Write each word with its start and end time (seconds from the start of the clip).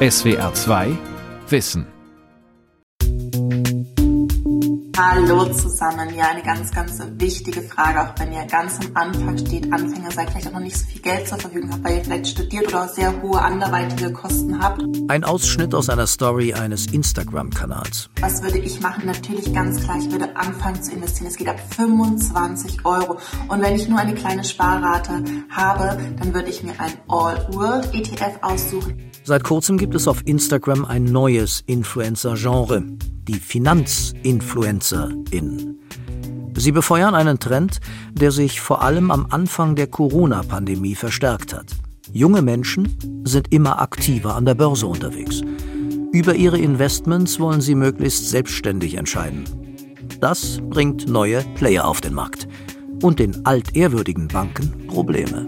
SWR 0.00 0.54
2 0.54 0.96
Wissen 1.48 1.97
Hallo 5.00 5.44
zusammen. 5.52 6.12
Ja, 6.16 6.30
eine 6.30 6.42
ganz, 6.42 6.72
ganz 6.72 7.00
wichtige 7.18 7.62
Frage, 7.62 8.02
auch 8.02 8.18
wenn 8.18 8.32
ihr 8.32 8.44
ganz 8.46 8.80
am 8.80 8.90
Anfang 8.94 9.38
steht, 9.38 9.72
Anfänger 9.72 10.10
seid, 10.10 10.28
vielleicht 10.30 10.48
auch 10.48 10.54
noch 10.54 10.60
nicht 10.60 10.76
so 10.76 10.86
viel 10.86 11.00
Geld 11.00 11.28
zur 11.28 11.38
Verfügung 11.38 11.70
habt, 11.70 11.84
weil 11.84 11.98
ihr 11.98 12.04
vielleicht 12.04 12.26
studiert 12.26 12.66
oder 12.66 12.82
auch 12.82 12.88
sehr 12.88 13.22
hohe 13.22 13.40
anderweitige 13.40 14.12
Kosten 14.12 14.60
habt. 14.60 14.82
Ein 15.06 15.22
Ausschnitt 15.22 15.72
aus 15.72 15.88
einer 15.88 16.08
Story 16.08 16.52
eines 16.52 16.86
Instagram-Kanals. 16.86 18.10
Was 18.20 18.42
würde 18.42 18.58
ich 18.58 18.80
machen? 18.80 19.06
Natürlich 19.06 19.54
ganz 19.54 19.80
klar, 19.84 19.98
ich 20.00 20.10
würde 20.10 20.34
anfangen 20.34 20.82
zu 20.82 20.90
investieren. 20.90 21.28
Es 21.28 21.36
geht 21.36 21.48
ab 21.48 21.60
25 21.76 22.84
Euro. 22.84 23.18
Und 23.46 23.62
wenn 23.62 23.76
ich 23.76 23.88
nur 23.88 24.00
eine 24.00 24.14
kleine 24.16 24.42
Sparrate 24.42 25.22
habe, 25.50 25.96
dann 26.18 26.34
würde 26.34 26.50
ich 26.50 26.64
mir 26.64 26.72
ein 26.78 26.94
All-World 27.06 27.94
ETF 27.94 28.38
aussuchen. 28.42 29.12
Seit 29.22 29.44
kurzem 29.44 29.78
gibt 29.78 29.94
es 29.94 30.08
auf 30.08 30.26
Instagram 30.26 30.84
ein 30.84 31.04
neues 31.04 31.62
Influencer-Genre 31.66 32.82
die 33.28 33.38
Finanzinfluencerin. 34.88 35.78
Sie 36.56 36.72
befeuern 36.72 37.14
einen 37.14 37.38
Trend, 37.38 37.80
der 38.12 38.32
sich 38.32 38.60
vor 38.60 38.82
allem 38.82 39.10
am 39.10 39.26
Anfang 39.30 39.76
der 39.76 39.86
Corona-Pandemie 39.86 40.94
verstärkt 40.94 41.54
hat. 41.54 41.66
Junge 42.12 42.42
Menschen 42.42 43.22
sind 43.24 43.52
immer 43.52 43.80
aktiver 43.80 44.34
an 44.34 44.44
der 44.44 44.54
Börse 44.54 44.86
unterwegs. 44.86 45.42
Über 46.12 46.34
ihre 46.34 46.58
Investments 46.58 47.38
wollen 47.38 47.60
sie 47.60 47.74
möglichst 47.74 48.30
selbstständig 48.30 48.94
entscheiden. 48.94 49.44
Das 50.20 50.58
bringt 50.68 51.06
neue 51.06 51.44
Player 51.54 51.86
auf 51.86 52.00
den 52.00 52.14
Markt 52.14 52.48
und 53.02 53.20
den 53.20 53.46
altehrwürdigen 53.46 54.26
Banken 54.26 54.86
Probleme. 54.88 55.46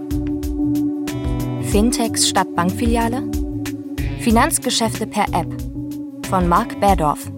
Fintechs 1.62 2.28
statt 2.28 2.54
Bankfiliale? 2.54 3.28
Finanzgeschäfte 4.20 5.06
per 5.06 5.26
App 5.32 5.50
von 6.28 6.46
Mark 6.46 6.78
Berdorf. 6.80 7.32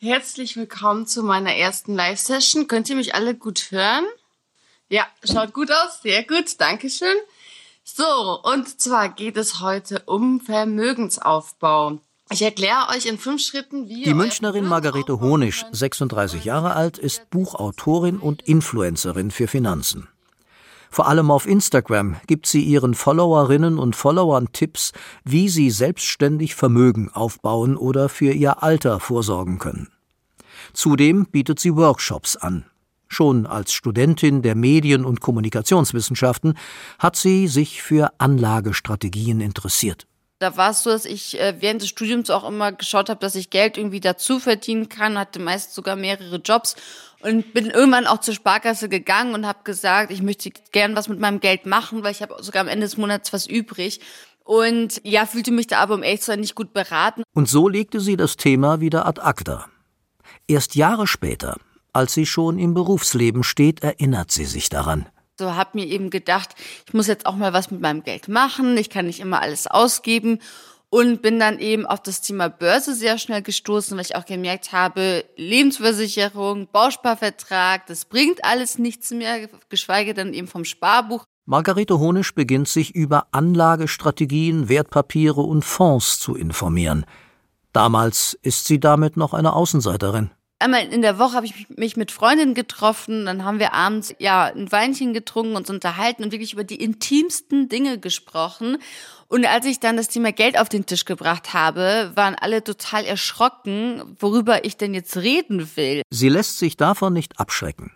Herzlich 0.00 0.56
willkommen 0.56 1.08
zu 1.08 1.24
meiner 1.24 1.56
ersten 1.56 1.92
Live-Session. 1.92 2.68
Könnt 2.68 2.88
ihr 2.88 2.94
mich 2.94 3.16
alle 3.16 3.34
gut 3.34 3.72
hören? 3.72 4.04
Ja, 4.88 5.04
schaut 5.24 5.52
gut 5.52 5.72
aus. 5.72 6.02
Sehr 6.02 6.22
gut. 6.22 6.60
Dankeschön. 6.60 7.16
So, 7.82 8.40
und 8.44 8.80
zwar 8.80 9.08
geht 9.08 9.36
es 9.36 9.58
heute 9.58 10.04
um 10.06 10.40
Vermögensaufbau. 10.40 11.98
Ich 12.30 12.42
erkläre 12.42 12.90
euch 12.90 13.06
in 13.06 13.18
fünf 13.18 13.42
Schritten, 13.42 13.88
wie. 13.88 14.04
Die 14.04 14.14
Münchnerin 14.14 14.66
Margarete 14.66 15.18
Honisch, 15.18 15.64
36 15.72 16.44
Jahre 16.44 16.76
alt, 16.76 16.98
ist 16.98 17.28
Buchautorin 17.30 18.18
und 18.18 18.42
Influencerin 18.42 19.32
für 19.32 19.48
Finanzen. 19.48 20.06
Vor 20.90 21.06
allem 21.06 21.30
auf 21.30 21.46
Instagram 21.46 22.16
gibt 22.26 22.46
sie 22.46 22.62
ihren 22.62 22.94
Followerinnen 22.94 23.78
und 23.78 23.94
Followern 23.94 24.48
Tipps, 24.52 24.92
wie 25.24 25.48
sie 25.48 25.70
selbstständig 25.70 26.54
Vermögen 26.54 27.10
aufbauen 27.12 27.76
oder 27.76 28.08
für 28.08 28.32
ihr 28.32 28.62
Alter 28.62 28.98
vorsorgen 28.98 29.58
können. 29.58 29.88
Zudem 30.72 31.26
bietet 31.26 31.60
sie 31.60 31.76
Workshops 31.76 32.36
an. 32.36 32.64
Schon 33.06 33.46
als 33.46 33.72
Studentin 33.72 34.42
der 34.42 34.54
Medien- 34.54 35.04
und 35.04 35.20
Kommunikationswissenschaften 35.20 36.54
hat 36.98 37.16
sie 37.16 37.48
sich 37.48 37.82
für 37.82 38.12
Anlagestrategien 38.18 39.40
interessiert. 39.40 40.07
Da 40.38 40.56
war 40.56 40.70
es 40.70 40.84
so, 40.84 40.90
dass 40.90 41.04
ich 41.04 41.38
äh, 41.40 41.56
während 41.58 41.82
des 41.82 41.88
Studiums 41.88 42.30
auch 42.30 42.46
immer 42.46 42.70
geschaut 42.70 43.10
habe, 43.10 43.18
dass 43.18 43.34
ich 43.34 43.50
Geld 43.50 43.76
irgendwie 43.76 44.00
dazu 44.00 44.38
verdienen 44.38 44.88
kann, 44.88 45.18
hatte 45.18 45.40
meist 45.40 45.74
sogar 45.74 45.96
mehrere 45.96 46.36
Jobs 46.36 46.76
und 47.20 47.52
bin 47.52 47.66
irgendwann 47.66 48.06
auch 48.06 48.18
zur 48.18 48.34
Sparkasse 48.34 48.88
gegangen 48.88 49.34
und 49.34 49.46
habe 49.46 49.60
gesagt, 49.64 50.12
ich 50.12 50.22
möchte 50.22 50.50
gern 50.70 50.94
was 50.94 51.08
mit 51.08 51.18
meinem 51.18 51.40
Geld 51.40 51.66
machen, 51.66 52.04
weil 52.04 52.12
ich 52.12 52.22
habe 52.22 52.36
sogar 52.40 52.60
am 52.60 52.68
Ende 52.68 52.86
des 52.86 52.96
Monats 52.96 53.32
was 53.32 53.46
übrig. 53.46 54.00
Und 54.44 55.00
ja, 55.04 55.26
fühlte 55.26 55.50
mich 55.50 55.66
da 55.66 55.80
aber 55.80 55.94
um 55.94 56.02
ehrlich 56.02 56.20
zu 56.20 56.26
sein 56.26 56.40
nicht 56.40 56.54
gut 56.54 56.72
beraten. 56.72 57.22
Und 57.34 57.48
so 57.48 57.68
legte 57.68 58.00
sie 58.00 58.16
das 58.16 58.36
Thema 58.36 58.80
wieder 58.80 59.06
ad 59.06 59.20
acta. 59.20 59.66
Erst 60.46 60.76
Jahre 60.76 61.06
später, 61.06 61.56
als 61.92 62.14
sie 62.14 62.26
schon 62.26 62.58
im 62.58 62.74
Berufsleben 62.74 63.42
steht, 63.42 63.82
erinnert 63.82 64.30
sie 64.30 64.44
sich 64.44 64.68
daran. 64.68 65.08
So 65.38 65.54
habe 65.54 65.70
mir 65.74 65.86
eben 65.86 66.10
gedacht, 66.10 66.54
ich 66.86 66.94
muss 66.94 67.06
jetzt 67.06 67.26
auch 67.26 67.36
mal 67.36 67.52
was 67.52 67.70
mit 67.70 67.80
meinem 67.80 68.02
Geld 68.02 68.28
machen. 68.28 68.76
Ich 68.76 68.90
kann 68.90 69.06
nicht 69.06 69.20
immer 69.20 69.40
alles 69.40 69.68
ausgeben 69.68 70.40
und 70.90 71.22
bin 71.22 71.38
dann 71.38 71.58
eben 71.58 71.86
auf 71.86 72.02
das 72.02 72.20
Thema 72.20 72.48
Börse 72.48 72.94
sehr 72.94 73.18
schnell 73.18 73.42
gestoßen, 73.42 73.96
weil 73.96 74.04
ich 74.04 74.16
auch 74.16 74.24
gemerkt 74.24 74.72
habe, 74.72 75.24
Lebensversicherung, 75.36 76.68
Bausparvertrag, 76.72 77.86
das 77.86 78.06
bringt 78.06 78.44
alles 78.44 78.78
nichts 78.78 79.10
mehr, 79.10 79.48
geschweige 79.68 80.14
denn 80.14 80.32
eben 80.32 80.48
vom 80.48 80.64
Sparbuch. 80.64 81.24
Margarete 81.44 81.98
Honisch 81.98 82.34
beginnt 82.34 82.68
sich 82.68 82.94
über 82.94 83.28
Anlagestrategien, 83.30 84.68
Wertpapiere 84.68 85.40
und 85.40 85.64
Fonds 85.64 86.18
zu 86.18 86.34
informieren. 86.34 87.06
Damals 87.72 88.38
ist 88.42 88.66
sie 88.66 88.80
damit 88.80 89.16
noch 89.16 89.34
eine 89.34 89.52
Außenseiterin. 89.52 90.30
Einmal 90.60 90.92
in 90.92 91.02
der 91.02 91.18
Woche 91.20 91.34
habe 91.34 91.46
ich 91.46 91.68
mich 91.70 91.96
mit 91.96 92.10
Freundinnen 92.10 92.54
getroffen, 92.54 93.26
dann 93.26 93.44
haben 93.44 93.60
wir 93.60 93.74
abends 93.74 94.12
ja 94.18 94.46
ein 94.46 94.72
Weinchen 94.72 95.14
getrunken, 95.14 95.54
uns 95.54 95.70
unterhalten 95.70 96.24
und 96.24 96.32
wirklich 96.32 96.52
über 96.52 96.64
die 96.64 96.82
intimsten 96.82 97.68
Dinge 97.68 97.98
gesprochen. 97.98 98.78
Und 99.28 99.46
als 99.46 99.66
ich 99.66 99.78
dann 99.78 99.96
das 99.96 100.08
Thema 100.08 100.32
Geld 100.32 100.58
auf 100.58 100.68
den 100.68 100.84
Tisch 100.84 101.04
gebracht 101.04 101.54
habe, 101.54 102.10
waren 102.16 102.34
alle 102.34 102.64
total 102.64 103.04
erschrocken, 103.04 104.02
worüber 104.18 104.64
ich 104.64 104.76
denn 104.76 104.94
jetzt 104.94 105.16
reden 105.16 105.70
will. 105.76 106.02
Sie 106.10 106.28
lässt 106.28 106.58
sich 106.58 106.76
davon 106.76 107.12
nicht 107.12 107.38
abschrecken. 107.38 107.92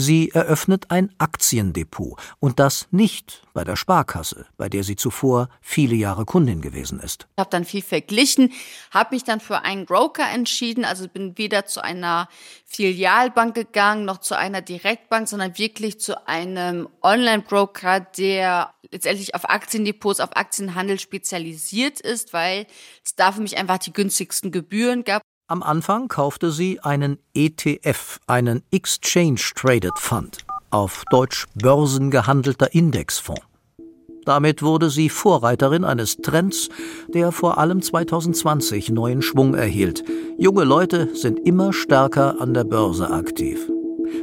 Sie 0.00 0.30
eröffnet 0.30 0.92
ein 0.92 1.12
Aktiendepot 1.18 2.20
und 2.38 2.60
das 2.60 2.86
nicht 2.92 3.42
bei 3.52 3.64
der 3.64 3.74
Sparkasse, 3.74 4.46
bei 4.56 4.68
der 4.68 4.84
sie 4.84 4.94
zuvor 4.94 5.48
viele 5.60 5.96
Jahre 5.96 6.24
Kundin 6.24 6.60
gewesen 6.60 7.00
ist. 7.00 7.26
Ich 7.34 7.40
habe 7.40 7.50
dann 7.50 7.64
viel 7.64 7.82
verglichen, 7.82 8.52
habe 8.92 9.16
mich 9.16 9.24
dann 9.24 9.40
für 9.40 9.62
einen 9.64 9.86
Broker 9.86 10.22
entschieden, 10.30 10.84
also 10.84 11.08
bin 11.08 11.36
weder 11.36 11.66
zu 11.66 11.82
einer 11.82 12.28
Filialbank 12.64 13.56
gegangen 13.56 14.04
noch 14.04 14.18
zu 14.18 14.36
einer 14.36 14.62
Direktbank, 14.62 15.26
sondern 15.26 15.58
wirklich 15.58 15.98
zu 15.98 16.28
einem 16.28 16.88
Online-Broker, 17.02 17.98
der 17.98 18.72
letztendlich 18.92 19.34
auf 19.34 19.50
Aktiendepots, 19.50 20.20
auf 20.20 20.36
Aktienhandel 20.36 21.00
spezialisiert 21.00 22.00
ist, 22.00 22.32
weil 22.32 22.68
es 23.04 23.16
da 23.16 23.32
für 23.32 23.40
mich 23.40 23.58
einfach 23.58 23.78
die 23.78 23.92
günstigsten 23.92 24.52
Gebühren 24.52 25.02
gab. 25.02 25.22
Am 25.50 25.62
Anfang 25.62 26.08
kaufte 26.08 26.52
sie 26.52 26.78
einen 26.80 27.16
ETF, 27.32 28.20
einen 28.26 28.62
Exchange 28.70 29.40
Traded 29.56 29.98
Fund, 29.98 30.44
auf 30.68 31.04
Deutsch 31.10 31.46
börsengehandelter 31.54 32.74
Indexfonds. 32.74 33.40
Damit 34.26 34.62
wurde 34.62 34.90
sie 34.90 35.08
Vorreiterin 35.08 35.84
eines 35.84 36.18
Trends, 36.18 36.68
der 37.14 37.32
vor 37.32 37.56
allem 37.56 37.80
2020 37.80 38.90
neuen 38.90 39.22
Schwung 39.22 39.54
erhielt. 39.54 40.04
Junge 40.36 40.64
Leute 40.64 41.14
sind 41.14 41.40
immer 41.46 41.72
stärker 41.72 42.38
an 42.42 42.52
der 42.52 42.64
Börse 42.64 43.10
aktiv. 43.10 43.70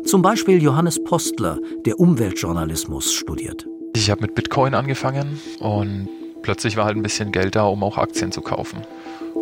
Zum 0.05 0.21
Beispiel 0.21 0.61
Johannes 0.61 1.03
Postler, 1.03 1.57
der 1.87 1.99
Umweltjournalismus 1.99 3.11
studiert. 3.11 3.65
Ich 3.95 4.11
habe 4.11 4.21
mit 4.21 4.35
Bitcoin 4.35 4.75
angefangen 4.75 5.41
und 5.59 6.07
plötzlich 6.43 6.77
war 6.77 6.85
halt 6.85 6.97
ein 6.97 7.01
bisschen 7.01 7.31
Geld 7.31 7.55
da, 7.55 7.65
um 7.65 7.83
auch 7.83 7.97
Aktien 7.97 8.31
zu 8.31 8.41
kaufen. 8.41 8.83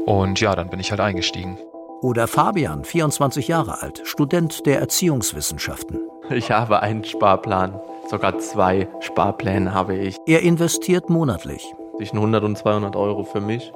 Und 0.05 0.39
ja, 0.39 0.55
dann 0.55 0.69
bin 0.69 0.79
ich 0.79 0.89
halt 0.89 1.01
eingestiegen. 1.01 1.57
Oder 2.03 2.27
Fabian, 2.27 2.83
24 2.83 3.47
Jahre 3.47 3.81
alt, 3.81 4.01
Student 4.03 4.65
der 4.65 4.79
Erziehungswissenschaften. 4.79 6.01
Ich 6.29 6.51
habe 6.51 6.81
einen 6.81 7.05
Sparplan, 7.05 7.79
sogar 8.09 8.37
zwei 8.39 8.89
Sparpläne 8.99 9.73
habe 9.73 9.95
ich. 9.95 10.17
Er 10.25 10.41
investiert 10.41 11.09
monatlich. 11.09 11.73
Zwischen 11.95 12.17
100 12.17 12.43
und 12.43 12.57
200 12.57 12.97
Euro 12.97 13.23
für 13.23 13.39
mich 13.39 13.71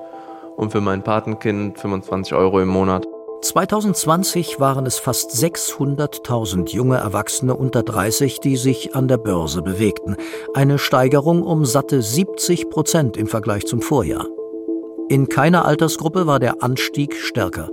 und 0.57 0.71
für 0.71 0.81
mein 0.81 1.03
Patenkind 1.03 1.79
25 1.79 2.33
Euro 2.33 2.59
im 2.59 2.67
Monat. 2.67 3.07
2020 3.43 4.59
waren 4.59 4.85
es 4.85 4.99
fast 4.99 5.31
600.000 5.31 6.73
junge 6.73 6.97
Erwachsene 6.97 7.55
unter 7.55 7.81
30, 7.81 8.41
die 8.41 8.57
sich 8.57 8.93
an 8.93 9.07
der 9.07 9.17
Börse 9.17 9.61
bewegten. 9.61 10.17
Eine 10.53 10.79
Steigerung 10.79 11.43
um 11.43 11.63
satte 11.63 12.01
70 12.01 12.69
Prozent 12.69 13.15
im 13.15 13.27
Vergleich 13.27 13.65
zum 13.65 13.81
Vorjahr. 13.81 14.27
In 15.07 15.29
keiner 15.29 15.63
Altersgruppe 15.63 16.27
war 16.27 16.39
der 16.39 16.61
Anstieg 16.61 17.15
stärker. 17.15 17.69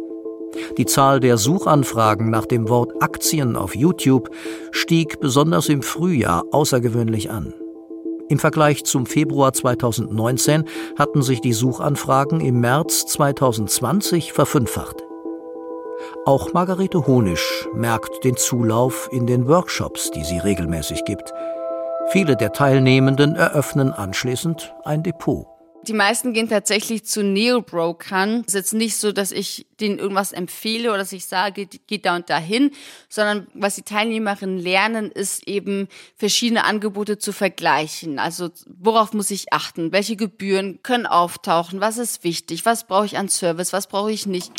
Die 0.78 0.86
Zahl 0.86 1.20
der 1.20 1.36
Suchanfragen 1.36 2.30
nach 2.30 2.46
dem 2.46 2.68
Wort 2.68 2.92
Aktien 3.00 3.56
auf 3.56 3.74
YouTube 3.74 4.30
stieg 4.72 5.20
besonders 5.20 5.68
im 5.68 5.82
Frühjahr 5.82 6.44
außergewöhnlich 6.52 7.30
an. 7.30 7.54
Im 8.28 8.38
Vergleich 8.38 8.84
zum 8.84 9.06
Februar 9.06 9.52
2019 9.52 10.64
hatten 10.98 11.22
sich 11.22 11.40
die 11.40 11.52
Suchanfragen 11.52 12.40
im 12.40 12.60
März 12.60 13.06
2020 13.06 14.32
verfünffacht. 14.32 15.04
Auch 16.24 16.52
Margarete 16.52 17.06
Honisch 17.06 17.68
merkt 17.74 18.24
den 18.24 18.36
Zulauf 18.36 19.08
in 19.12 19.26
den 19.26 19.46
Workshops, 19.46 20.10
die 20.10 20.24
sie 20.24 20.38
regelmäßig 20.38 21.04
gibt. 21.04 21.32
Viele 22.08 22.36
der 22.36 22.52
Teilnehmenden 22.52 23.34
eröffnen 23.34 23.92
anschließend 23.92 24.74
ein 24.84 25.02
Depot. 25.02 25.53
Die 25.86 25.92
meisten 25.92 26.32
gehen 26.32 26.48
tatsächlich 26.48 27.04
zu 27.04 27.22
Neo-Brokern. 27.22 28.40
Es 28.40 28.48
ist 28.48 28.54
jetzt 28.54 28.74
nicht 28.74 28.96
so, 28.96 29.12
dass 29.12 29.32
ich 29.32 29.66
denen 29.80 29.98
irgendwas 29.98 30.32
empfehle 30.32 30.88
oder 30.88 30.98
dass 30.98 31.12
ich 31.12 31.26
sage, 31.26 31.66
geht 31.66 32.06
da 32.06 32.16
und 32.16 32.30
dahin, 32.30 32.70
sondern 33.10 33.48
was 33.52 33.74
die 33.74 33.82
Teilnehmerinnen 33.82 34.58
lernen, 34.58 35.10
ist 35.10 35.46
eben 35.46 35.88
verschiedene 36.16 36.64
Angebote 36.64 37.18
zu 37.18 37.32
vergleichen. 37.32 38.18
Also 38.18 38.48
worauf 38.66 39.12
muss 39.12 39.30
ich 39.30 39.52
achten? 39.52 39.92
Welche 39.92 40.16
Gebühren 40.16 40.80
können 40.82 41.06
auftauchen? 41.06 41.80
Was 41.80 41.98
ist 41.98 42.24
wichtig? 42.24 42.64
Was 42.64 42.86
brauche 42.86 43.06
ich 43.06 43.18
an 43.18 43.28
Service? 43.28 43.74
Was 43.74 43.86
brauche 43.86 44.10
ich 44.10 44.26
nicht? 44.26 44.52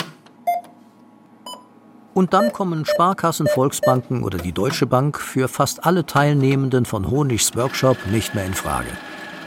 Und 2.14 2.34
dann 2.34 2.54
kommen 2.54 2.86
Sparkassen, 2.86 3.48
Volksbanken 3.48 4.24
oder 4.24 4.38
die 4.38 4.54
Deutsche 4.54 4.86
Bank 4.86 5.20
für 5.20 5.48
fast 5.48 5.86
alle 5.86 6.06
Teilnehmenden 6.06 6.86
von 6.86 7.10
Honigs 7.10 7.56
Workshop 7.56 7.98
nicht 8.08 8.36
mehr 8.36 8.46
in 8.46 8.54
Frage. 8.54 8.90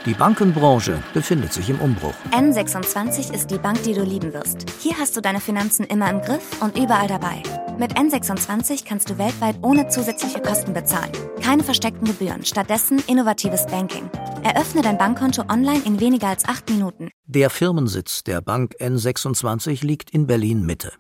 Die 0.09 0.15
Bankenbranche 0.15 1.03
befindet 1.13 1.53
sich 1.53 1.69
im 1.69 1.79
Umbruch. 1.81 2.15
N26 2.31 3.31
ist 3.31 3.51
die 3.51 3.59
Bank, 3.59 3.83
die 3.83 3.93
du 3.93 4.03
lieben 4.03 4.33
wirst. 4.33 4.65
Hier 4.81 4.99
hast 4.99 5.15
du 5.15 5.21
deine 5.21 5.39
Finanzen 5.39 5.85
immer 5.85 6.09
im 6.09 6.23
Griff 6.23 6.63
und 6.63 6.79
überall 6.79 7.09
dabei. 7.09 7.43
Mit 7.79 7.93
N26 7.93 8.87
kannst 8.87 9.11
du 9.11 9.19
weltweit 9.19 9.57
ohne 9.61 9.89
zusätzliche 9.89 10.41
Kosten 10.41 10.73
bezahlen. 10.73 11.13
Keine 11.43 11.63
versteckten 11.63 12.07
Gebühren, 12.07 12.43
stattdessen 12.47 13.03
innovatives 13.07 13.67
Banking. 13.67 14.09
Eröffne 14.43 14.81
dein 14.81 14.97
Bankkonto 14.97 15.43
online 15.43 15.83
in 15.85 16.01
weniger 16.01 16.29
als 16.29 16.47
acht 16.47 16.71
Minuten. 16.71 17.11
Der 17.27 17.51
Firmensitz 17.51 18.25
der 18.25 18.41
Bank 18.41 18.77
N26 18.81 19.85
liegt 19.85 20.09
in 20.09 20.27
Berlin 20.27 20.65
Mitte. 20.65 20.95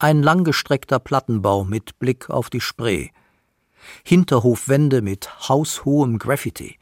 Ein 0.00 0.20
langgestreckter 0.20 0.98
Plattenbau 0.98 1.62
mit 1.62 2.00
Blick 2.00 2.28
auf 2.28 2.50
die 2.50 2.60
Spree. 2.60 3.10
Hinterhofwände 4.02 5.00
mit 5.00 5.48
haushohem 5.48 6.18
Graffiti. 6.18 6.80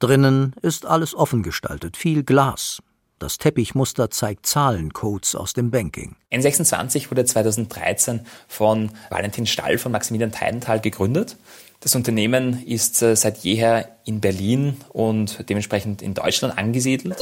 Drinnen 0.00 0.54
ist 0.62 0.86
alles 0.86 1.12
offen 1.16 1.42
gestaltet, 1.42 1.96
viel 1.96 2.22
Glas. 2.22 2.80
Das 3.18 3.36
Teppichmuster 3.36 4.10
zeigt 4.10 4.46
Zahlencodes 4.46 5.34
aus 5.34 5.54
dem 5.54 5.72
Banking. 5.72 6.14
N26 6.30 7.10
wurde 7.10 7.24
2013 7.24 8.20
von 8.46 8.92
Valentin 9.10 9.44
Stall 9.44 9.76
von 9.76 9.90
Maximilian 9.90 10.30
Teidenthal 10.30 10.78
gegründet. 10.78 11.36
Das 11.80 11.96
Unternehmen 11.96 12.64
ist 12.64 13.02
äh, 13.02 13.16
seit 13.16 13.38
jeher 13.38 13.88
in 14.04 14.20
Berlin 14.20 14.76
und 14.90 15.48
dementsprechend 15.48 16.00
in 16.00 16.14
Deutschland 16.14 16.56
angesiedelt. 16.56 17.16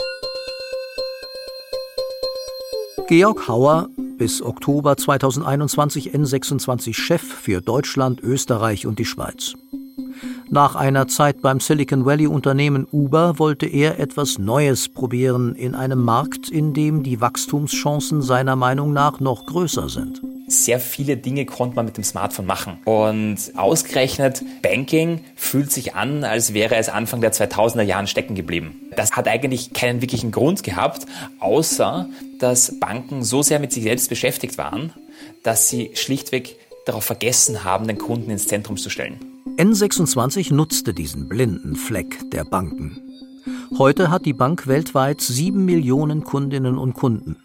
Georg 3.09 3.49
Hauer, 3.49 3.89
bis 4.19 4.43
Oktober 4.43 4.99
2021 4.99 6.15
N26 6.15 6.93
Chef 6.93 7.23
für 7.23 7.63
Deutschland, 7.63 8.21
Österreich 8.21 8.87
und 8.87 8.99
die 8.99 9.05
Schweiz. 9.07 9.55
Nach 10.49 10.77
einer 10.77 11.09
Zeit 11.09 11.43
beim 11.43 11.59
Silicon 11.59 12.05
Valley 12.05 12.29
Unternehmen 12.29 12.87
Uber 12.93 13.41
wollte 13.41 13.67
er 13.67 13.99
etwas 13.99 14.39
Neues 14.39 14.89
probieren 14.89 15.57
in 15.57 15.75
einem 15.75 16.05
Markt, 16.05 16.49
in 16.51 16.73
dem 16.73 17.03
die 17.03 17.21
Wachstumschancen 17.21 18.23
seiner 18.23 18.55
Meinung 18.55 18.93
nach 18.93 19.19
noch 19.19 19.47
größer 19.47 19.89
sind. 19.89 20.23
Sehr 20.47 20.79
viele 20.79 21.17
Dinge 21.17 21.47
konnte 21.47 21.75
man 21.75 21.87
mit 21.87 21.97
dem 21.97 22.05
Smartphone 22.05 22.47
machen. 22.47 22.79
Und 22.85 23.37
ausgerechnet 23.57 24.45
Banking 24.63 25.25
fühlt 25.35 25.73
sich 25.73 25.97
an, 25.97 26.23
als 26.23 26.55
wäre 26.55 26.77
es 26.77 26.89
Anfang 26.89 27.21
der 27.21 27.33
2000er 27.33 27.83
Jahren 27.83 28.07
stecken 28.07 28.37
geblieben. 28.37 28.83
Das 28.95 29.13
hat 29.13 29.27
eigentlich 29.27 29.73
keinen 29.73 30.01
wirklichen 30.01 30.31
Grund 30.31 30.63
gehabt, 30.63 31.07
außer 31.41 32.09
dass 32.39 32.79
Banken 32.79 33.25
so 33.25 33.43
sehr 33.43 33.59
mit 33.59 33.73
sich 33.73 33.83
selbst 33.83 34.09
beschäftigt 34.09 34.59
waren, 34.59 34.93
dass 35.43 35.69
sie 35.69 35.91
schlichtweg 35.95 36.57
darauf 36.87 37.05
vergessen 37.05 37.65
haben, 37.65 37.87
den 37.87 37.99
Kunden 37.99 38.31
ins 38.31 38.47
Zentrum 38.47 38.77
zu 38.77 38.89
stellen. 38.89 39.19
N26 39.59 40.55
nutzte 40.55 40.95
diesen 40.95 41.29
blinden 41.29 41.77
Fleck 41.77 42.31
der 42.31 42.45
Banken. 42.45 43.01
Heute 43.79 44.11
hat 44.11 44.25
die 44.25 44.33
Bank 44.33 44.67
weltweit 44.67 45.21
sieben 45.21 45.65
Millionen 45.65 46.25
Kundinnen 46.25 46.79
und 46.79 46.95
Kunden. 46.95 47.37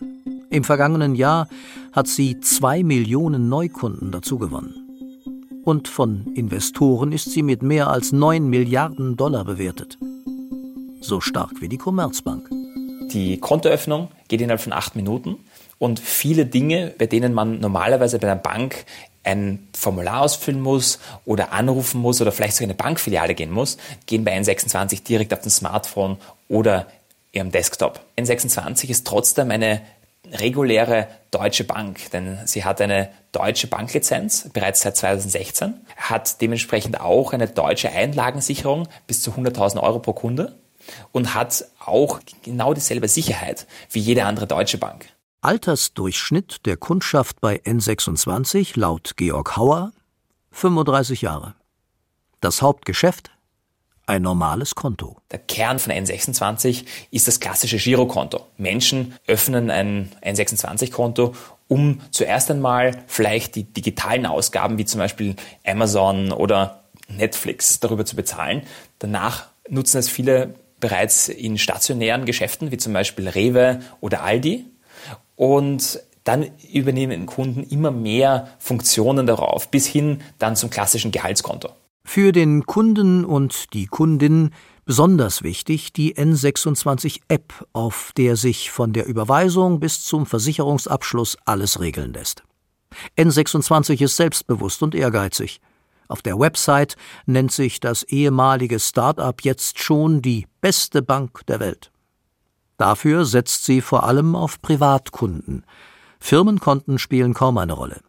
Im 0.50 0.64
vergangenen 0.64 1.16
Jahr 1.16 1.48
hat 1.94 2.08
sie 2.08 2.40
zwei 2.42 2.84
Millionen 2.84 3.50
Neukunden 3.50 4.12
dazugewonnen. 4.12 4.76
Und 5.64 5.88
von 5.88 6.34
Investoren 6.36 7.12
ist 7.12 7.32
sie 7.32 7.44
mit 7.44 7.64
mehr 7.64 7.90
als 7.90 8.12
neun 8.12 8.50
Milliarden 8.50 9.16
Dollar 9.16 9.46
bewertet. 9.46 9.98
So 11.02 11.22
stark 11.22 11.62
wie 11.62 11.70
die 11.70 11.78
Commerzbank. 11.78 12.50
Die 13.12 13.38
Kontoöffnung 13.40 14.10
geht 14.28 14.42
innerhalb 14.42 14.62
von 14.62 14.74
acht 14.74 14.96
Minuten 14.96 15.38
und 15.80 16.00
viele 16.00 16.46
Dinge, 16.46 16.94
bei 16.98 17.08
denen 17.08 17.34
man 17.34 17.60
normalerweise 17.60 18.20
bei 18.20 18.32
einer 18.32 18.42
Bank 18.42 18.86
ein 19.24 19.68
Formular 19.76 20.22
ausfüllen 20.22 20.62
muss 20.62 21.00
oder 21.26 21.52
anrufen 21.52 22.02
muss 22.02 22.22
oder 22.22 22.32
vielleicht 22.32 22.56
sogar 22.56 22.66
in 22.66 22.72
eine 22.72 22.78
Bankfiliale 22.78 23.36
gehen 23.36 23.52
muss, 23.52 23.78
gehen 24.06 24.24
bei 24.24 24.38
N26 24.38 25.04
direkt 25.04 25.34
auf 25.34 25.42
dem 25.42 25.52
Smartphone 25.52 26.18
oder 26.48 26.88
ihrem 27.32 27.52
Desktop. 27.52 28.00
N26 28.18 28.90
ist 28.90 29.06
trotzdem 29.08 29.52
eine 29.52 29.82
reguläre 30.32 31.08
deutsche 31.32 31.64
Bank, 31.64 32.12
denn 32.12 32.40
sie 32.46 32.64
hat 32.64 32.82
eine 32.82 33.10
deutsche 33.32 33.68
Banklizenz 33.68 34.50
bereits 34.54 34.82
seit 34.82 34.98
2016, 34.98 35.74
hat 35.98 36.42
dementsprechend 36.42 37.00
auch 37.00 37.34
eine 37.34 37.48
deutsche 37.48 37.92
Einlagensicherung 37.92 38.88
bis 39.08 39.22
zu 39.22 39.32
100.000 39.32 39.82
Euro 39.82 40.00
pro 40.00 40.14
Kunde 40.14 40.56
und 41.12 41.34
hat 41.34 41.66
auch 41.80 42.20
genau 42.44 42.74
dieselbe 42.74 43.08
Sicherheit 43.08 43.68
wie 43.92 44.00
jede 44.00 44.26
andere 44.26 44.48
deutsche 44.48 44.78
Bank. 44.78 45.08
Altersdurchschnitt 45.44 46.68
der 46.68 46.78
Kundschaft 46.78 47.42
bei 47.42 47.60
N26 47.62 48.80
laut 48.80 49.14
Georg 49.18 49.58
Hauer 49.58 49.92
35 50.52 51.24
Jahre. 51.24 51.56
Das 52.42 52.62
Hauptgeschäft? 52.62 53.32
Ein 54.06 54.22
normales 54.22 54.76
Konto. 54.76 55.18
Der 55.32 55.40
Kern 55.40 55.80
von 55.80 55.94
N26 55.94 56.86
ist 57.10 57.28
das 57.28 57.40
klassische 57.40 57.78
Girokonto. 57.78 58.46
Menschen 58.58 59.16
öffnen 59.26 59.72
ein 59.72 60.12
N26-Konto, 60.24 61.34
um 61.68 62.02
zuerst 62.12 62.52
einmal 62.52 63.04
vielleicht 63.08 63.56
die 63.56 63.64
digitalen 63.64 64.28
Ausgaben 64.28 64.78
wie 64.78 64.86
zum 64.86 65.00
Beispiel 65.00 65.36
Amazon 65.66 66.34
oder 66.34 66.84
Netflix 67.08 67.80
darüber 67.80 68.06
zu 68.06 68.16
bezahlen. 68.16 68.62
Danach 69.00 69.48
nutzen 69.68 69.98
es 69.98 70.08
viele 70.08 70.54
bereits 70.80 71.30
in 71.30 71.58
stationären 71.58 72.26
Geschäften 72.26 72.70
wie 72.72 72.78
zum 72.78 72.94
Beispiel 72.94 73.28
Rewe 73.28 73.80
oder 74.02 74.22
Aldi 74.22 74.68
und 75.42 76.00
dann 76.24 76.52
übernehmen 76.72 77.26
Kunden 77.26 77.64
immer 77.64 77.90
mehr 77.90 78.50
Funktionen 78.60 79.26
darauf, 79.26 79.72
bis 79.72 79.88
hin 79.88 80.20
dann 80.38 80.56
zum 80.56 80.70
klassischen 80.70 81.10
Gehaltskonto. 81.10 81.70
Für 82.06 82.32
den 82.32 82.68
Kunden 82.68 83.26
und 83.26 83.74
die 83.74 83.88
Kundin 83.88 84.52
besonders 84.86 85.42
wichtig 85.42 85.94
die 85.94 86.16
N26-App, 86.16 87.68
auf 87.74 88.12
der 88.18 88.36
sich 88.36 88.70
von 88.70 88.94
der 88.94 89.08
Überweisung 89.08 89.80
bis 89.80 90.06
zum 90.06 90.28
Versicherungsabschluss 90.28 91.38
alles 91.46 91.80
regeln 91.80 92.14
lässt. 92.14 92.44
N26 93.18 94.04
ist 94.04 94.18
selbstbewusst 94.18 94.84
und 94.84 94.94
ehrgeizig. 94.94 95.60
Auf 96.08 96.22
der 96.22 96.38
Website 96.38 96.98
nennt 97.26 97.52
sich 97.52 97.80
das 97.80 98.04
ehemalige 98.04 98.80
Start-up 98.80 99.42
jetzt 99.42 99.80
schon 99.80 100.22
die 100.22 100.46
beste 100.60 101.02
Bank 101.02 101.48
der 101.48 101.60
Welt. 101.60 101.92
Dafür 102.82 103.26
setzt 103.26 103.66
sie 103.66 103.80
vor 103.80 104.06
allem 104.06 104.36
auf 104.36 104.60
Privatkunden. 104.60 105.66
Firmenkonten 106.20 106.98
spielen 106.98 107.36
kaum 107.36 107.60
eine 107.60 107.74
Rolle. 107.74 108.02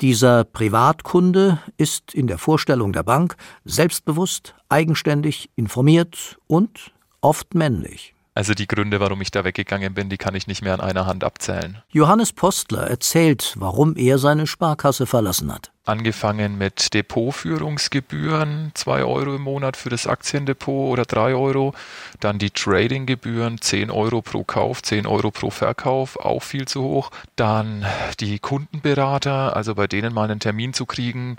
Dieser 0.00 0.44
Privatkunde 0.44 1.58
ist 1.76 2.14
in 2.14 2.26
der 2.26 2.38
Vorstellung 2.38 2.94
der 2.94 3.02
Bank 3.02 3.36
selbstbewusst, 3.66 4.54
eigenständig, 4.70 5.50
informiert 5.56 6.38
und 6.46 6.94
oft 7.20 7.54
männlich. 7.54 8.14
Also 8.36 8.52
die 8.52 8.66
Gründe, 8.66 9.00
warum 9.00 9.22
ich 9.22 9.30
da 9.30 9.44
weggegangen 9.44 9.94
bin, 9.94 10.10
die 10.10 10.18
kann 10.18 10.34
ich 10.34 10.46
nicht 10.46 10.60
mehr 10.60 10.74
an 10.74 10.82
einer 10.82 11.06
Hand 11.06 11.24
abzählen. 11.24 11.78
Johannes 11.88 12.34
Postler 12.34 12.82
erzählt, 12.82 13.54
warum 13.56 13.96
er 13.96 14.18
seine 14.18 14.46
Sparkasse 14.46 15.06
verlassen 15.06 15.50
hat. 15.50 15.72
Angefangen 15.86 16.58
mit 16.58 16.92
Depotführungsgebühren, 16.92 18.72
2 18.74 19.04
Euro 19.04 19.36
im 19.36 19.40
Monat 19.40 19.78
für 19.78 19.88
das 19.88 20.06
Aktiendepot 20.06 20.92
oder 20.92 21.06
3 21.06 21.34
Euro. 21.34 21.72
Dann 22.20 22.38
die 22.38 22.50
Tradinggebühren, 22.50 23.58
10 23.58 23.90
Euro 23.90 24.20
pro 24.20 24.44
Kauf, 24.44 24.82
10 24.82 25.06
Euro 25.06 25.30
pro 25.30 25.48
Verkauf, 25.48 26.18
auch 26.20 26.42
viel 26.42 26.68
zu 26.68 26.82
hoch. 26.82 27.10
Dann 27.36 27.86
die 28.20 28.38
Kundenberater, 28.38 29.56
also 29.56 29.74
bei 29.74 29.86
denen 29.86 30.12
mal 30.12 30.24
einen 30.24 30.40
Termin 30.40 30.74
zu 30.74 30.84
kriegen, 30.84 31.38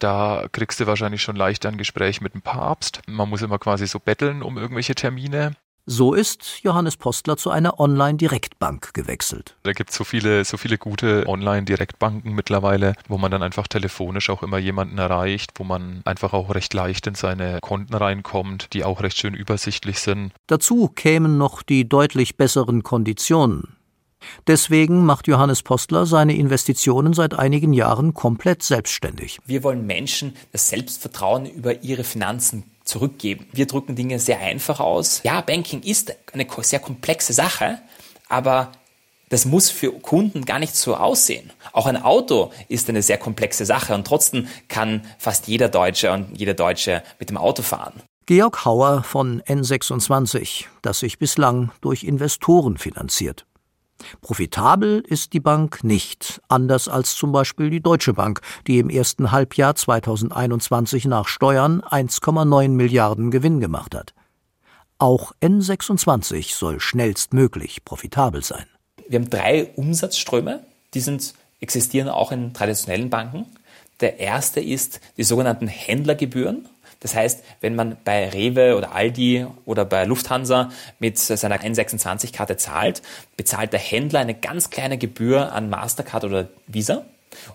da 0.00 0.46
kriegst 0.50 0.80
du 0.80 0.88
wahrscheinlich 0.88 1.22
schon 1.22 1.36
leicht 1.36 1.64
ein 1.66 1.78
Gespräch 1.78 2.20
mit 2.20 2.34
dem 2.34 2.42
Papst. 2.42 3.00
Man 3.06 3.28
muss 3.28 3.42
immer 3.42 3.60
quasi 3.60 3.86
so 3.86 4.00
betteln 4.00 4.42
um 4.42 4.58
irgendwelche 4.58 4.96
Termine. 4.96 5.52
So 5.84 6.14
ist 6.14 6.60
Johannes 6.62 6.96
Postler 6.96 7.36
zu 7.36 7.50
einer 7.50 7.80
Online-Direktbank 7.80 8.94
gewechselt. 8.94 9.56
Da 9.64 9.72
gibt 9.72 9.90
es 9.90 9.96
so 9.96 10.04
viele, 10.04 10.44
so 10.44 10.56
viele 10.56 10.78
gute 10.78 11.26
Online-Direktbanken 11.26 12.34
mittlerweile, 12.34 12.94
wo 13.08 13.18
man 13.18 13.32
dann 13.32 13.42
einfach 13.42 13.66
telefonisch 13.66 14.30
auch 14.30 14.44
immer 14.44 14.58
jemanden 14.58 14.98
erreicht, 14.98 15.50
wo 15.56 15.64
man 15.64 16.02
einfach 16.04 16.34
auch 16.34 16.54
recht 16.54 16.72
leicht 16.72 17.08
in 17.08 17.16
seine 17.16 17.58
Konten 17.60 17.94
reinkommt, 17.94 18.72
die 18.74 18.84
auch 18.84 19.02
recht 19.02 19.18
schön 19.18 19.34
übersichtlich 19.34 19.98
sind. 19.98 20.32
Dazu 20.46 20.86
kämen 20.86 21.36
noch 21.36 21.64
die 21.64 21.88
deutlich 21.88 22.36
besseren 22.36 22.84
Konditionen. 22.84 23.76
Deswegen 24.46 25.04
macht 25.04 25.26
Johannes 25.26 25.64
Postler 25.64 26.06
seine 26.06 26.36
Investitionen 26.36 27.12
seit 27.12 27.34
einigen 27.34 27.72
Jahren 27.72 28.14
komplett 28.14 28.62
selbstständig. 28.62 29.40
Wir 29.46 29.64
wollen 29.64 29.84
Menschen 29.84 30.36
das 30.52 30.68
Selbstvertrauen 30.68 31.46
über 31.46 31.82
ihre 31.82 32.04
Finanzen 32.04 32.71
zurückgeben. 32.84 33.46
Wir 33.52 33.66
drücken 33.66 33.96
Dinge 33.96 34.18
sehr 34.18 34.40
einfach 34.40 34.80
aus. 34.80 35.20
Ja, 35.24 35.40
Banking 35.40 35.82
ist 35.82 36.14
eine 36.32 36.46
sehr 36.62 36.80
komplexe 36.80 37.32
Sache, 37.32 37.78
aber 38.28 38.72
das 39.32 39.46
muss 39.46 39.70
für 39.70 39.92
Kunden 39.92 40.44
gar 40.44 40.58
nicht 40.58 40.76
so 40.76 40.94
aussehen. 40.94 41.50
Auch 41.72 41.86
ein 41.86 42.02
Auto 42.02 42.52
ist 42.68 42.90
eine 42.90 43.00
sehr 43.00 43.16
komplexe 43.16 43.64
Sache 43.64 43.94
und 43.94 44.06
trotzdem 44.06 44.46
kann 44.68 45.06
fast 45.18 45.48
jeder 45.48 45.70
Deutsche 45.70 46.12
und 46.12 46.38
jede 46.38 46.54
Deutsche 46.54 47.02
mit 47.18 47.30
dem 47.30 47.38
Auto 47.38 47.62
fahren. 47.62 48.02
Georg 48.26 48.64
Hauer 48.64 49.02
von 49.02 49.40
N26, 49.42 50.66
das 50.82 51.00
sich 51.00 51.18
bislang 51.18 51.72
durch 51.80 52.04
Investoren 52.04 52.76
finanziert. 52.76 53.46
Profitabel 54.20 55.00
ist 55.06 55.32
die 55.32 55.40
Bank 55.40 55.84
nicht, 55.84 56.40
anders 56.48 56.88
als 56.88 57.14
zum 57.14 57.32
Beispiel 57.32 57.70
die 57.70 57.80
Deutsche 57.80 58.14
Bank, 58.14 58.40
die 58.66 58.78
im 58.78 58.90
ersten 58.90 59.32
Halbjahr 59.32 59.74
2021 59.74 61.06
nach 61.06 61.28
Steuern 61.28 61.80
1,9 61.82 62.68
Milliarden 62.68 63.30
Gewinn 63.30 63.60
gemacht 63.60 63.94
hat. 63.94 64.14
Auch 64.98 65.32
N26 65.42 66.54
soll 66.54 66.78
schnellstmöglich 66.78 67.84
profitabel 67.84 68.44
sein. 68.44 68.66
Wir 69.08 69.18
haben 69.18 69.30
drei 69.30 69.70
Umsatzströme, 69.76 70.64
die 70.94 71.00
sind, 71.00 71.34
existieren 71.60 72.08
auch 72.08 72.30
in 72.30 72.54
traditionellen 72.54 73.10
Banken. 73.10 73.46
Der 74.00 74.20
erste 74.20 74.60
ist 74.60 75.00
die 75.16 75.24
sogenannten 75.24 75.66
Händlergebühren. 75.66 76.68
Das 77.02 77.16
heißt, 77.16 77.42
wenn 77.60 77.74
man 77.74 77.96
bei 78.04 78.28
Rewe 78.28 78.76
oder 78.76 78.94
Aldi 78.94 79.46
oder 79.64 79.84
bei 79.84 80.04
Lufthansa 80.04 80.70
mit 81.00 81.18
seiner 81.18 81.60
N26-Karte 81.60 82.56
zahlt, 82.56 83.02
bezahlt 83.36 83.72
der 83.72 83.80
Händler 83.80 84.20
eine 84.20 84.34
ganz 84.34 84.70
kleine 84.70 84.98
Gebühr 84.98 85.52
an 85.52 85.68
Mastercard 85.68 86.24
oder 86.24 86.48
Visa 86.68 87.04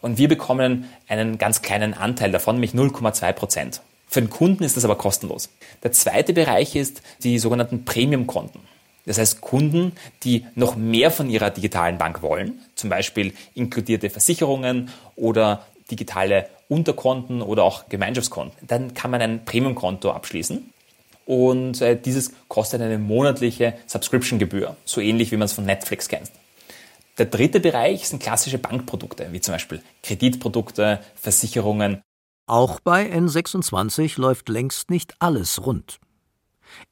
und 0.02 0.18
wir 0.18 0.28
bekommen 0.28 0.90
einen 1.08 1.38
ganz 1.38 1.62
kleinen 1.62 1.94
Anteil 1.94 2.32
davon, 2.32 2.56
nämlich 2.56 2.74
0,2 2.74 3.32
Prozent. 3.34 3.82
Für 4.08 4.22
den 4.22 4.30
Kunden 4.30 4.64
ist 4.64 4.78
das 4.78 4.86
aber 4.86 4.98
kostenlos. 4.98 5.50
Der 5.84 5.92
zweite 5.92 6.34
Bereich 6.34 6.76
ist 6.76 7.02
die 7.24 7.40
sogenannten 7.40 7.86
Premium-Konten. 7.86 8.60
Das 9.06 9.18
heißt 9.18 9.40
Kunden, 9.40 9.94
die 10.24 10.46
noch 10.56 10.76
mehr 10.76 11.12
von 11.12 11.30
ihrer 11.30 11.50
digitalen 11.50 11.98
Bank 11.98 12.22
wollen, 12.22 12.60
zum 12.76 12.90
Beispiel 12.90 13.34
inkludierte 13.56 14.10
Versicherungen 14.10 14.90
oder 15.16 15.66
digitale 15.90 16.50
Unterkonten 16.70 17.42
oder 17.42 17.64
auch 17.64 17.90
Gemeinschaftskonten. 17.90 18.68
Dann 18.68 18.94
kann 18.94 19.12
man 19.12 19.22
ein 19.22 19.46
Premium-Konto 19.46 20.12
abschließen. 20.12 20.74
Und 21.26 21.82
äh, 21.82 22.00
dieses 22.00 22.32
kostet 22.48 22.82
eine 22.82 22.98
monatliche 22.98 23.74
Subscription-Gebühr, 23.86 24.76
so 24.86 25.02
ähnlich 25.02 25.32
wie 25.32 25.38
man 25.38 25.46
es 25.46 25.54
von 25.54 25.66
Netflix 25.66 26.08
kennt. 26.08 26.32
Der 27.18 27.26
dritte 27.26 27.60
Bereich 27.60 28.08
sind 28.08 28.22
klassische 28.22 28.60
Bankprodukte, 28.60 29.28
wie 29.32 29.42
zum 29.42 29.54
Beispiel 29.54 29.82
Kreditprodukte, 30.04 31.00
Versicherungen. 31.16 32.02
Auch 32.46 32.80
bei 32.80 33.12
N26 33.12 34.22
läuft 34.22 34.48
längst 34.50 34.90
nicht 34.90 35.16
alles 35.20 35.66
rund. 35.66 36.00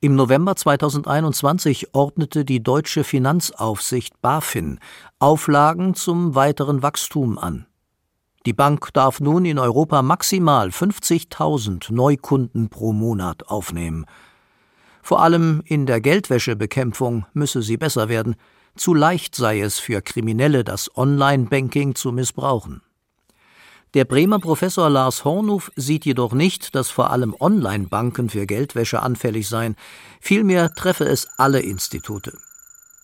Im 0.01 0.15
November 0.15 0.55
2021 0.55 1.93
ordnete 1.93 2.43
die 2.43 2.63
deutsche 2.63 3.03
Finanzaufsicht 3.03 4.19
BaFin 4.21 4.79
Auflagen 5.19 5.93
zum 5.93 6.35
weiteren 6.35 6.81
Wachstum 6.81 7.37
an. 7.37 7.67
Die 8.45 8.53
Bank 8.53 8.93
darf 8.93 9.19
nun 9.19 9.43
in 9.43 9.57
Europa 9.57 10.03
maximal 10.03 10.69
50.000 10.69 11.91
Neukunden 11.91 12.69
pro 12.69 12.93
Monat 12.93 13.47
aufnehmen. 13.47 14.05
Vor 15.01 15.21
allem 15.21 15.63
in 15.65 15.87
der 15.87 15.99
Geldwäschebekämpfung 15.99 17.25
müsse 17.33 17.63
sie 17.63 17.77
besser 17.77 18.07
werden. 18.07 18.35
Zu 18.75 18.93
leicht 18.93 19.35
sei 19.35 19.61
es 19.61 19.79
für 19.79 20.01
Kriminelle, 20.01 20.63
das 20.63 20.95
Online-Banking 20.95 21.95
zu 21.95 22.11
missbrauchen. 22.11 22.81
Der 23.95 24.05
Bremer 24.05 24.39
Professor 24.39 24.89
Lars 24.89 25.23
Hornuf 25.25 25.71
sieht 25.75 26.05
jedoch 26.05 26.33
nicht, 26.33 26.75
dass 26.75 26.89
vor 26.89 27.11
allem 27.11 27.33
Online-Banken 27.39 28.29
für 28.29 28.45
Geldwäsche 28.45 29.01
anfällig 29.01 29.47
seien. 29.47 29.75
Vielmehr 30.19 30.73
treffe 30.73 31.05
es 31.05 31.27
alle 31.37 31.61
Institute. 31.61 32.37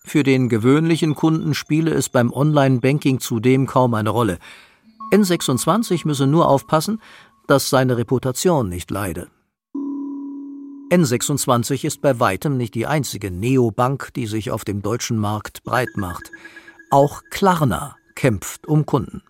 Für 0.04 0.24
den 0.24 0.50
gewöhnlichen 0.50 1.16
Kunden 1.16 1.54
spiele 1.54 1.92
es 1.92 2.10
beim 2.10 2.32
Online-Banking 2.34 3.20
zudem 3.20 3.68
kaum 3.68 3.94
eine 3.94 4.10
Rolle. 4.10 4.38
N26 5.12 6.08
müsse 6.08 6.26
nur 6.26 6.48
aufpassen, 6.48 7.02
dass 7.48 7.70
seine 7.70 7.98
Reputation 7.98 8.70
nicht 8.70 8.92
leide. 8.92 9.28
N26 10.92 11.86
ist 11.86 12.02
bei 12.02 12.20
weitem 12.20 12.58
nicht 12.58 12.76
die 12.76 12.86
einzige 12.86 13.32
Neobank, 13.32 14.14
die 14.14 14.28
sich 14.28 14.52
auf 14.52 14.66
dem 14.66 14.82
deutschen 14.82 15.18
Markt 15.18 15.64
breit 15.64 15.96
macht. 15.96 16.32
Auch 16.90 17.22
Klarna 17.30 17.96
kämpft 18.16 18.68
um 18.68 18.86
Kunden. 18.86 19.22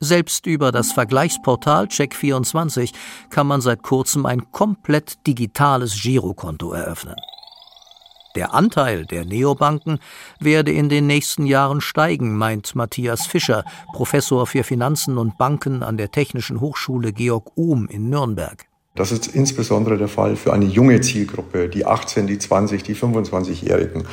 Selbst 0.00 0.46
über 0.46 0.70
das 0.70 0.92
Vergleichsportal 0.92 1.86
Check24 1.86 2.92
kann 3.30 3.46
man 3.46 3.60
seit 3.60 3.82
kurzem 3.82 4.26
ein 4.26 4.52
komplett 4.52 5.26
digitales 5.26 6.00
Girokonto 6.00 6.72
eröffnen. 6.72 7.16
Der 8.38 8.54
Anteil 8.54 9.04
der 9.04 9.24
Neobanken 9.24 9.98
werde 10.38 10.70
in 10.70 10.88
den 10.88 11.08
nächsten 11.08 11.44
Jahren 11.44 11.80
steigen, 11.80 12.36
meint 12.36 12.76
Matthias 12.76 13.26
Fischer, 13.26 13.64
Professor 13.92 14.46
für 14.46 14.62
Finanzen 14.62 15.18
und 15.18 15.36
Banken 15.38 15.82
an 15.82 15.96
der 15.96 16.12
Technischen 16.12 16.60
Hochschule 16.60 17.12
Georg 17.12 17.50
Ohm 17.56 17.88
in 17.88 18.10
Nürnberg. 18.10 18.66
Das 18.94 19.10
ist 19.10 19.26
insbesondere 19.26 19.98
der 19.98 20.06
Fall 20.06 20.36
für 20.36 20.52
eine 20.52 20.66
junge 20.66 21.00
Zielgruppe, 21.00 21.68
die 21.68 21.84
18, 21.84 22.28
die 22.28 22.38
20, 22.38 22.84
die 22.84 22.94
25-Jährigen. 22.94 24.04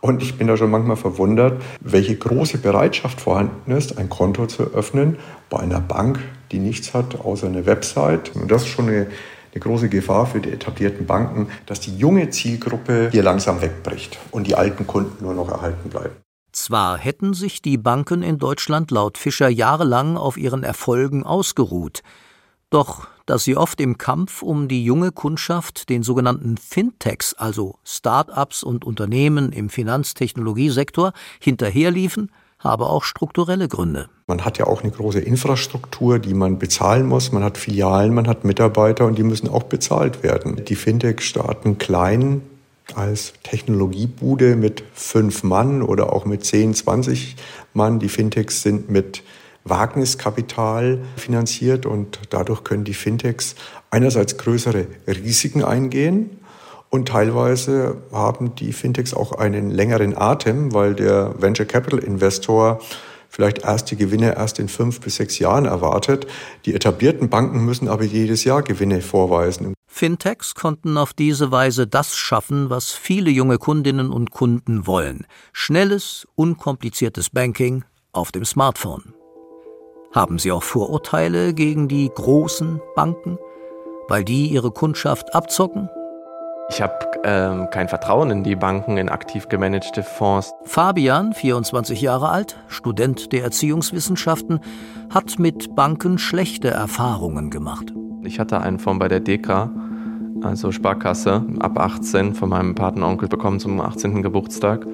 Und 0.00 0.22
ich 0.22 0.38
bin 0.38 0.46
da 0.46 0.56
schon 0.56 0.70
manchmal 0.70 0.96
verwundert, 0.96 1.60
welche 1.80 2.14
große 2.14 2.58
Bereitschaft 2.58 3.20
vorhanden 3.20 3.72
ist, 3.72 3.98
ein 3.98 4.08
Konto 4.08 4.46
zu 4.46 4.62
öffnen 4.74 5.16
bei 5.50 5.58
einer 5.58 5.80
Bank, 5.80 6.20
die 6.52 6.60
nichts 6.60 6.94
hat 6.94 7.18
außer 7.20 7.48
eine 7.48 7.66
Website. 7.66 8.30
Und 8.36 8.48
das 8.48 8.62
ist 8.62 8.68
schon 8.68 8.86
eine 8.86 9.08
eine 9.52 9.60
große 9.60 9.88
Gefahr 9.88 10.26
für 10.26 10.40
die 10.40 10.50
etablierten 10.50 11.06
Banken, 11.06 11.48
dass 11.66 11.80
die 11.80 11.96
junge 11.96 12.30
Zielgruppe 12.30 13.10
hier 13.12 13.22
langsam 13.22 13.60
wegbricht 13.60 14.18
und 14.30 14.46
die 14.46 14.54
alten 14.54 14.86
Kunden 14.86 15.24
nur 15.24 15.34
noch 15.34 15.50
erhalten 15.50 15.90
bleiben. 15.90 16.16
Zwar 16.52 16.98
hätten 16.98 17.32
sich 17.32 17.62
die 17.62 17.78
Banken 17.78 18.22
in 18.22 18.38
Deutschland 18.38 18.90
laut 18.90 19.16
Fischer 19.16 19.48
jahrelang 19.48 20.16
auf 20.16 20.36
ihren 20.36 20.64
Erfolgen 20.64 21.24
ausgeruht, 21.24 22.02
doch 22.68 23.06
dass 23.26 23.44
sie 23.44 23.56
oft 23.56 23.80
im 23.80 23.98
Kampf 23.98 24.42
um 24.42 24.68
die 24.68 24.84
junge 24.84 25.12
Kundschaft 25.12 25.88
den 25.88 26.02
sogenannten 26.02 26.56
Fintechs, 26.56 27.34
also 27.34 27.78
Start-ups 27.84 28.62
und 28.62 28.84
Unternehmen 28.84 29.52
im 29.52 29.70
Finanztechnologiesektor, 29.70 31.12
hinterherliefen, 31.40 32.30
habe 32.58 32.86
auch 32.86 33.04
strukturelle 33.04 33.68
Gründe. 33.68 34.08
Man 34.32 34.46
hat 34.46 34.56
ja 34.56 34.66
auch 34.66 34.80
eine 34.80 34.90
große 34.90 35.20
Infrastruktur, 35.20 36.18
die 36.18 36.32
man 36.32 36.58
bezahlen 36.58 37.06
muss. 37.06 37.32
Man 37.32 37.44
hat 37.44 37.58
Filialen, 37.58 38.14
man 38.14 38.26
hat 38.26 38.46
Mitarbeiter 38.46 39.04
und 39.04 39.18
die 39.18 39.24
müssen 39.24 39.46
auch 39.46 39.64
bezahlt 39.64 40.22
werden. 40.22 40.64
Die 40.64 40.74
Fintechs 40.74 41.24
starten 41.24 41.76
klein 41.76 42.40
als 42.94 43.34
Technologiebude 43.42 44.56
mit 44.56 44.84
fünf 44.94 45.42
Mann 45.42 45.82
oder 45.82 46.14
auch 46.14 46.24
mit 46.24 46.46
zehn, 46.46 46.72
zwanzig 46.72 47.36
Mann. 47.74 47.98
Die 47.98 48.08
Fintechs 48.08 48.62
sind 48.62 48.88
mit 48.88 49.22
Wagniskapital 49.64 51.00
finanziert 51.16 51.84
und 51.84 52.18
dadurch 52.30 52.64
können 52.64 52.84
die 52.84 52.94
Fintechs 52.94 53.54
einerseits 53.90 54.38
größere 54.38 54.86
Risiken 55.06 55.62
eingehen 55.62 56.38
und 56.88 57.08
teilweise 57.08 57.98
haben 58.12 58.54
die 58.54 58.72
Fintechs 58.72 59.12
auch 59.12 59.32
einen 59.32 59.70
längeren 59.70 60.16
Atem, 60.16 60.72
weil 60.72 60.94
der 60.94 61.34
Venture 61.38 61.66
Capital 61.66 61.98
Investor 61.98 62.80
vielleicht 63.32 63.64
erst 63.64 63.90
die 63.90 63.96
Gewinne 63.96 64.36
erst 64.36 64.58
in 64.58 64.68
fünf 64.68 65.00
bis 65.00 65.16
sechs 65.16 65.38
Jahren 65.38 65.64
erwartet. 65.64 66.26
Die 66.66 66.74
etablierten 66.74 67.30
Banken 67.30 67.64
müssen 67.64 67.88
aber 67.88 68.04
jedes 68.04 68.44
Jahr 68.44 68.62
Gewinne 68.62 69.00
vorweisen. 69.00 69.74
Fintechs 69.88 70.54
konnten 70.54 70.96
auf 70.98 71.14
diese 71.14 71.50
Weise 71.50 71.86
das 71.86 72.14
schaffen, 72.14 72.70
was 72.70 72.92
viele 72.92 73.30
junge 73.30 73.58
Kundinnen 73.58 74.10
und 74.10 74.30
Kunden 74.30 74.86
wollen. 74.86 75.26
Schnelles, 75.52 76.28
unkompliziertes 76.34 77.30
Banking 77.30 77.84
auf 78.12 78.32
dem 78.32 78.44
Smartphone. 78.44 79.14
Haben 80.12 80.38
Sie 80.38 80.52
auch 80.52 80.62
Vorurteile 80.62 81.54
gegen 81.54 81.88
die 81.88 82.10
großen 82.14 82.80
Banken, 82.94 83.38
weil 84.08 84.24
die 84.24 84.48
ihre 84.48 84.70
Kundschaft 84.70 85.34
abzocken 85.34 85.88
ich 86.68 86.80
habe 86.80 86.94
ähm, 87.24 87.68
kein 87.70 87.88
Vertrauen 87.88 88.30
in 88.30 88.44
die 88.44 88.56
Banken, 88.56 88.96
in 88.96 89.08
aktiv 89.08 89.48
gemanagte 89.48 90.02
Fonds. 90.02 90.52
Fabian, 90.64 91.32
24 91.32 92.00
Jahre 92.00 92.30
alt, 92.30 92.56
Student 92.68 93.32
der 93.32 93.44
Erziehungswissenschaften, 93.44 94.60
hat 95.10 95.38
mit 95.38 95.74
Banken 95.74 96.18
schlechte 96.18 96.68
Erfahrungen 96.68 97.50
gemacht. 97.50 97.92
Ich 98.24 98.38
hatte 98.38 98.60
einen 98.60 98.78
Fonds 98.78 99.00
bei 99.00 99.08
der 99.08 99.20
DK, 99.20 99.70
also 100.42 100.72
Sparkasse, 100.72 101.44
ab 101.60 101.78
18 101.78 102.34
von 102.34 102.48
meinem 102.48 102.74
Patenonkel 102.74 103.28
bekommen 103.28 103.60
zum 103.60 103.80
18. 103.80 104.22
Geburtstag. 104.22 104.86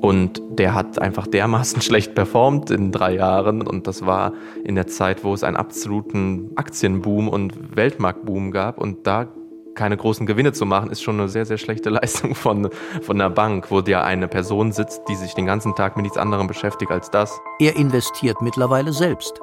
Und 0.00 0.42
der 0.58 0.74
hat 0.74 1.00
einfach 1.00 1.28
dermaßen 1.28 1.80
schlecht 1.82 2.14
performt 2.14 2.70
in 2.70 2.90
drei 2.90 3.14
Jahren. 3.14 3.62
Und 3.62 3.86
das 3.86 4.04
war 4.04 4.32
in 4.64 4.74
der 4.74 4.88
Zeit, 4.88 5.22
wo 5.22 5.32
es 5.32 5.44
einen 5.44 5.56
absoluten 5.56 6.50
Aktienboom 6.56 7.28
und 7.28 7.76
Weltmarktboom 7.76 8.50
gab. 8.50 8.78
Und 8.78 9.06
da 9.06 9.28
keine 9.74 9.96
großen 9.96 10.26
Gewinne 10.26 10.52
zu 10.52 10.66
machen, 10.66 10.90
ist 10.90 11.02
schon 11.02 11.18
eine 11.18 11.28
sehr, 11.28 11.46
sehr 11.46 11.58
schlechte 11.58 11.90
Leistung 11.90 12.34
von, 12.34 12.70
von 13.02 13.20
einer 13.20 13.30
Bank, 13.30 13.70
wo 13.70 13.80
dir 13.80 14.04
eine 14.04 14.28
Person 14.28 14.72
sitzt, 14.72 15.02
die 15.08 15.16
sich 15.16 15.34
den 15.34 15.46
ganzen 15.46 15.74
Tag 15.74 15.96
mit 15.96 16.04
nichts 16.04 16.18
anderem 16.18 16.46
beschäftigt 16.46 16.90
als 16.90 17.10
das. 17.10 17.40
Er 17.58 17.76
investiert 17.76 18.40
mittlerweile 18.42 18.92
selbst 18.92 19.40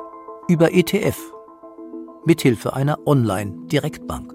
über 0.47 0.73
ETF 0.73 1.17
mithilfe 2.25 2.73
einer 2.73 2.97
Online-Direktbank. 3.05 4.33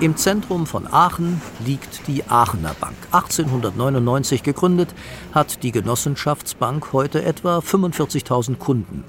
Im 0.00 0.16
Zentrum 0.16 0.66
von 0.66 0.92
Aachen 0.92 1.40
liegt 1.64 2.08
die 2.08 2.24
Aachener 2.24 2.74
Bank. 2.80 2.96
1899 3.12 4.42
gegründet, 4.42 4.94
hat 5.32 5.62
die 5.62 5.72
Genossenschaftsbank 5.72 6.92
heute 6.92 7.22
etwa 7.22 7.58
45.000 7.58 8.56
Kunden. 8.56 9.04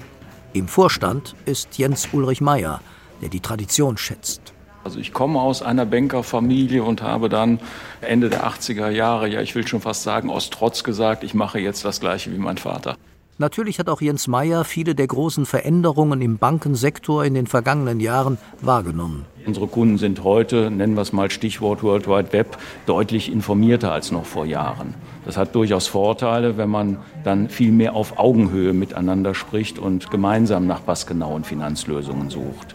Im 0.52 0.68
Vorstand 0.68 1.34
ist 1.46 1.78
Jens 1.78 2.08
Ulrich 2.12 2.40
Meyer, 2.40 2.80
der 3.20 3.28
die 3.28 3.40
Tradition 3.40 3.96
schätzt. 3.96 4.53
Also 4.84 4.98
ich 4.98 5.14
komme 5.14 5.40
aus 5.40 5.62
einer 5.62 5.86
Bankerfamilie 5.86 6.82
und 6.82 7.00
habe 7.00 7.30
dann 7.30 7.58
Ende 8.02 8.28
der 8.28 8.46
80er 8.46 8.90
Jahre, 8.90 9.28
ja 9.28 9.40
ich 9.40 9.54
will 9.54 9.66
schon 9.66 9.80
fast 9.80 10.02
sagen, 10.02 10.28
aus 10.28 10.50
Trotz 10.50 10.84
gesagt, 10.84 11.24
ich 11.24 11.32
mache 11.32 11.58
jetzt 11.58 11.86
das 11.86 12.00
gleiche 12.00 12.30
wie 12.32 12.38
mein 12.38 12.58
Vater. 12.58 12.96
Natürlich 13.38 13.78
hat 13.80 13.88
auch 13.88 14.00
Jens 14.00 14.28
Meyer 14.28 14.62
viele 14.64 14.94
der 14.94 15.08
großen 15.08 15.46
Veränderungen 15.46 16.20
im 16.20 16.38
Bankensektor 16.38 17.24
in 17.24 17.34
den 17.34 17.46
vergangenen 17.48 17.98
Jahren 17.98 18.38
wahrgenommen. 18.60 19.24
Unsere 19.46 19.66
Kunden 19.66 19.98
sind 19.98 20.22
heute, 20.22 20.70
nennen 20.70 20.94
wir 20.94 21.02
es 21.02 21.12
mal 21.12 21.30
Stichwort 21.30 21.82
World 21.82 22.06
Wide 22.06 22.32
Web, 22.32 22.58
deutlich 22.86 23.32
informierter 23.32 23.90
als 23.90 24.12
noch 24.12 24.24
vor 24.24 24.46
Jahren. 24.46 24.94
Das 25.24 25.36
hat 25.36 25.54
durchaus 25.54 25.86
Vorteile, 25.86 26.58
wenn 26.58 26.70
man 26.70 26.98
dann 27.24 27.48
viel 27.48 27.72
mehr 27.72 27.94
auf 27.96 28.18
Augenhöhe 28.18 28.72
miteinander 28.72 29.34
spricht 29.34 29.78
und 29.78 30.10
gemeinsam 30.10 30.66
nach 30.66 30.84
passgenauen 30.84 31.42
Finanzlösungen 31.42 32.30
sucht. 32.30 32.74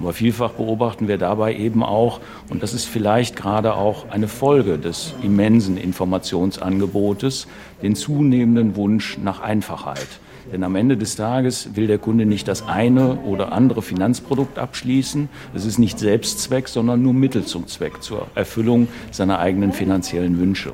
Aber 0.00 0.14
vielfach 0.14 0.52
beobachten 0.52 1.08
wir 1.08 1.18
dabei 1.18 1.54
eben 1.54 1.82
auch, 1.82 2.20
und 2.48 2.62
das 2.62 2.72
ist 2.72 2.86
vielleicht 2.86 3.36
gerade 3.36 3.74
auch 3.74 4.08
eine 4.10 4.28
Folge 4.28 4.78
des 4.78 5.14
immensen 5.22 5.76
Informationsangebotes, 5.76 7.46
den 7.82 7.94
zunehmenden 7.94 8.76
Wunsch 8.76 9.18
nach 9.18 9.40
Einfachheit. 9.40 10.08
Denn 10.52 10.64
am 10.64 10.74
Ende 10.74 10.96
des 10.96 11.16
Tages 11.16 11.76
will 11.76 11.86
der 11.86 11.98
Kunde 11.98 12.26
nicht 12.26 12.48
das 12.48 12.66
eine 12.66 13.20
oder 13.20 13.52
andere 13.52 13.82
Finanzprodukt 13.82 14.58
abschließen. 14.58 15.28
Es 15.54 15.64
ist 15.64 15.78
nicht 15.78 15.98
Selbstzweck, 15.98 16.68
sondern 16.68 17.02
nur 17.02 17.12
Mittel 17.12 17.44
zum 17.44 17.66
Zweck 17.66 18.02
zur 18.02 18.26
Erfüllung 18.34 18.88
seiner 19.10 19.38
eigenen 19.38 19.72
finanziellen 19.72 20.38
Wünsche. 20.38 20.72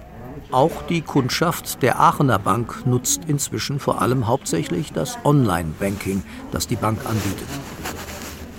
Auch 0.52 0.82
die 0.88 1.00
Kundschaft 1.00 1.82
der 1.82 1.98
Aachener 1.98 2.38
Bank 2.38 2.86
nutzt 2.86 3.22
inzwischen 3.26 3.80
vor 3.80 4.00
allem 4.00 4.28
hauptsächlich 4.28 4.92
das 4.92 5.18
Online-Banking, 5.24 6.22
das 6.52 6.68
die 6.68 6.76
Bank 6.76 7.00
anbietet. 7.04 7.48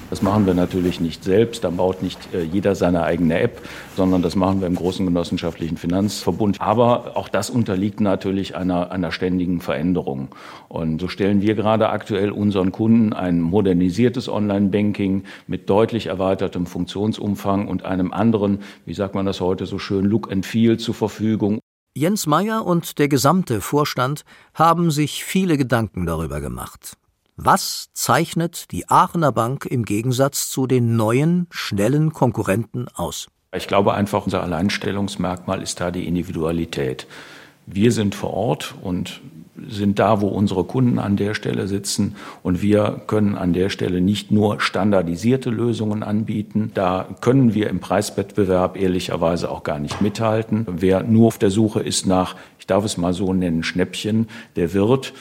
Das 0.09 0.21
machen 0.21 0.45
wir 0.45 0.53
natürlich 0.53 1.01
nicht 1.01 1.23
selbst, 1.23 1.65
da 1.65 1.69
baut 1.69 2.01
nicht 2.01 2.33
äh, 2.33 2.43
jeder 2.43 2.75
seine 2.75 3.03
eigene 3.03 3.39
App, 3.39 3.61
sondern 3.97 4.21
das 4.21 4.35
machen 4.35 4.61
wir 4.61 4.67
im 4.67 4.75
großen 4.75 5.05
genossenschaftlichen 5.05 5.75
Finanzverbund. 5.75 6.61
Aber 6.61 7.17
auch 7.17 7.27
das 7.27 7.49
unterliegt 7.49 7.99
natürlich 7.99 8.55
einer, 8.55 8.91
einer 8.91 9.11
ständigen 9.11 9.59
Veränderung. 9.59 10.29
Und 10.69 11.01
so 11.01 11.09
stellen 11.09 11.41
wir 11.41 11.55
gerade 11.55 11.89
aktuell 11.89 12.31
unseren 12.31 12.71
Kunden 12.71 13.11
ein 13.11 13.41
modernisiertes 13.41 14.29
Online-Banking 14.29 15.23
mit 15.45 15.69
deutlich 15.69 16.07
erweitertem 16.07 16.67
Funktionsumfang 16.67 17.67
und 17.67 17.83
einem 17.83 18.13
anderen, 18.13 18.59
wie 18.85 18.93
sagt 18.93 19.13
man 19.13 19.25
das 19.25 19.41
heute 19.41 19.65
so 19.65 19.77
schön, 19.77 20.05
Look 20.05 20.31
and 20.31 20.45
Feel 20.45 20.77
zur 20.77 20.95
Verfügung. 20.95 21.59
Jens 21.97 22.27
Meyer 22.27 22.65
und 22.65 22.99
der 22.99 23.07
gesamte 23.09 23.59
Vorstand 23.59 24.23
haben 24.53 24.91
sich 24.91 25.25
viele 25.25 25.57
Gedanken 25.57 26.05
darüber 26.05 26.39
gemacht. 26.39 26.95
Was 27.39 27.89
zeichnet 27.93 28.71
die 28.71 28.89
Aachener 28.89 29.31
Bank 29.31 29.67
im 29.67 29.85
Gegensatz 29.85 30.49
zu 30.49 30.65
den 30.65 30.95
neuen, 30.95 31.45
schnellen 31.51 32.11
Konkurrenten 32.11 32.87
aus? 32.95 33.27
Ich 33.55 33.67
glaube 33.67 33.93
einfach, 33.93 34.25
unser 34.25 34.41
Alleinstellungsmerkmal 34.41 35.61
ist 35.61 35.79
da 35.79 35.91
die 35.91 36.07
Individualität. 36.07 37.05
Wir 37.67 37.91
sind 37.91 38.15
vor 38.15 38.33
Ort 38.33 38.73
und 38.81 39.21
sind 39.69 39.99
da, 39.99 40.19
wo 40.19 40.29
unsere 40.29 40.63
Kunden 40.63 40.97
an 40.97 41.15
der 41.15 41.35
Stelle 41.35 41.67
sitzen. 41.67 42.15
Und 42.41 42.63
wir 42.63 43.01
können 43.05 43.35
an 43.35 43.53
der 43.53 43.69
Stelle 43.69 44.01
nicht 44.01 44.31
nur 44.31 44.59
standardisierte 44.59 45.51
Lösungen 45.51 46.01
anbieten. 46.01 46.71
Da 46.73 47.07
können 47.21 47.53
wir 47.53 47.69
im 47.69 47.79
Preiswettbewerb 47.79 48.77
ehrlicherweise 48.77 49.51
auch 49.51 49.61
gar 49.61 49.77
nicht 49.77 50.01
mithalten. 50.01 50.65
Wer 50.67 51.03
nur 51.03 51.27
auf 51.27 51.37
der 51.37 51.51
Suche 51.51 51.81
ist 51.81 52.07
nach, 52.07 52.35
ich 52.57 52.65
darf 52.65 52.83
es 52.83 52.97
mal 52.97 53.13
so 53.13 53.31
nennen, 53.31 53.61
Schnäppchen, 53.61 54.27
der 54.55 54.73
wird 54.73 55.13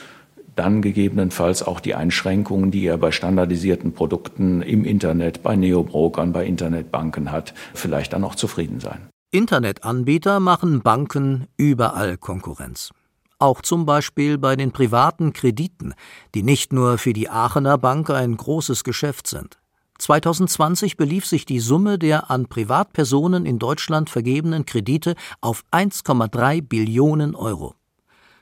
dann 0.59 0.81
gegebenenfalls 0.81 1.63
auch 1.63 1.79
die 1.79 1.95
Einschränkungen, 1.95 2.71
die 2.71 2.85
er 2.85 2.97
bei 2.97 3.11
standardisierten 3.11 3.93
Produkten 3.93 4.61
im 4.61 4.83
Internet, 4.83 5.43
bei 5.43 5.55
Neobrokern, 5.55 6.33
bei 6.33 6.45
Internetbanken 6.45 7.31
hat, 7.31 7.53
vielleicht 7.73 8.13
dann 8.13 8.23
auch 8.23 8.35
zufrieden 8.35 8.79
sein. 8.79 9.09
Internetanbieter 9.31 10.39
machen 10.39 10.81
Banken 10.81 11.47
überall 11.57 12.17
Konkurrenz. 12.17 12.91
Auch 13.39 13.61
zum 13.61 13.85
Beispiel 13.85 14.37
bei 14.37 14.55
den 14.55 14.71
privaten 14.71 15.31
Krediten, 15.31 15.93
die 16.33 16.43
nicht 16.43 16.73
nur 16.73 16.97
für 16.97 17.13
die 17.13 17.29
Aachener 17.29 17.77
Bank 17.77 18.09
ein 18.09 18.35
großes 18.35 18.83
Geschäft 18.83 19.27
sind. 19.27 19.59
2020 19.99 20.97
belief 20.97 21.25
sich 21.25 21.45
die 21.45 21.59
Summe 21.59 21.99
der 21.99 22.29
an 22.31 22.47
Privatpersonen 22.47 23.45
in 23.45 23.59
Deutschland 23.59 24.09
vergebenen 24.09 24.65
Kredite 24.65 25.15
auf 25.41 25.63
1,3 25.71 26.61
Billionen 26.61 27.35
Euro. 27.35 27.75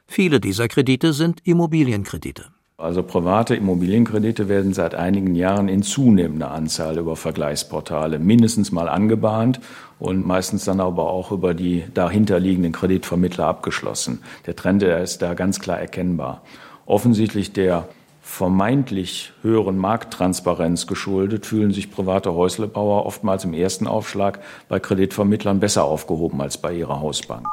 Viele 0.08 0.40
dieser 0.40 0.68
Kredite 0.68 1.14
sind 1.14 1.42
Immobilienkredite. 1.46 2.46
Also 2.78 3.04
private 3.04 3.56
Immobilienkredite 3.56 4.50
werden 4.50 4.74
seit 4.74 4.96
einigen 4.96 5.34
Jahren 5.34 5.70
in 5.70 5.82
zunehmender 5.82 6.52
Anzahl 6.52 6.98
über 6.98 7.16
Vergleichsportale 7.16 8.20
mindestens 8.20 8.74
mal 8.74 8.90
angebahnt 8.90 9.62
und 9.98 10.28
meistens 10.28 10.66
dann 10.66 10.82
aber 10.82 11.10
auch 11.10 11.32
über 11.32 11.54
die 11.54 11.86
dahinterliegenden 11.94 12.74
Kreditvermittler 12.74 13.46
abgeschlossen. 13.46 14.22
Der 14.46 14.58
Trend 14.58 14.82
der 14.82 15.02
ist 15.02 15.22
da 15.22 15.36
ganz 15.36 15.62
klar 15.62 15.80
erkennbar. 15.80 16.42
Offensichtlich 16.86 17.54
der 17.54 17.88
vermeintlich 18.22 19.32
höheren 19.42 19.78
Markttransparenz 19.78 20.86
geschuldet, 20.88 21.46
fühlen 21.46 21.72
sich 21.72 21.92
private 21.92 22.34
Häuslebauer 22.34 23.06
oftmals 23.06 23.46
im 23.46 23.54
ersten 23.54 23.88
Aufschlag 23.88 24.40
bei 24.68 24.80
Kreditvermittlern 24.80 25.60
besser 25.60 25.86
aufgehoben 25.86 26.42
als 26.42 26.58
bei 26.58 26.74
ihrer 26.74 27.00
Hausbank. 27.00 27.48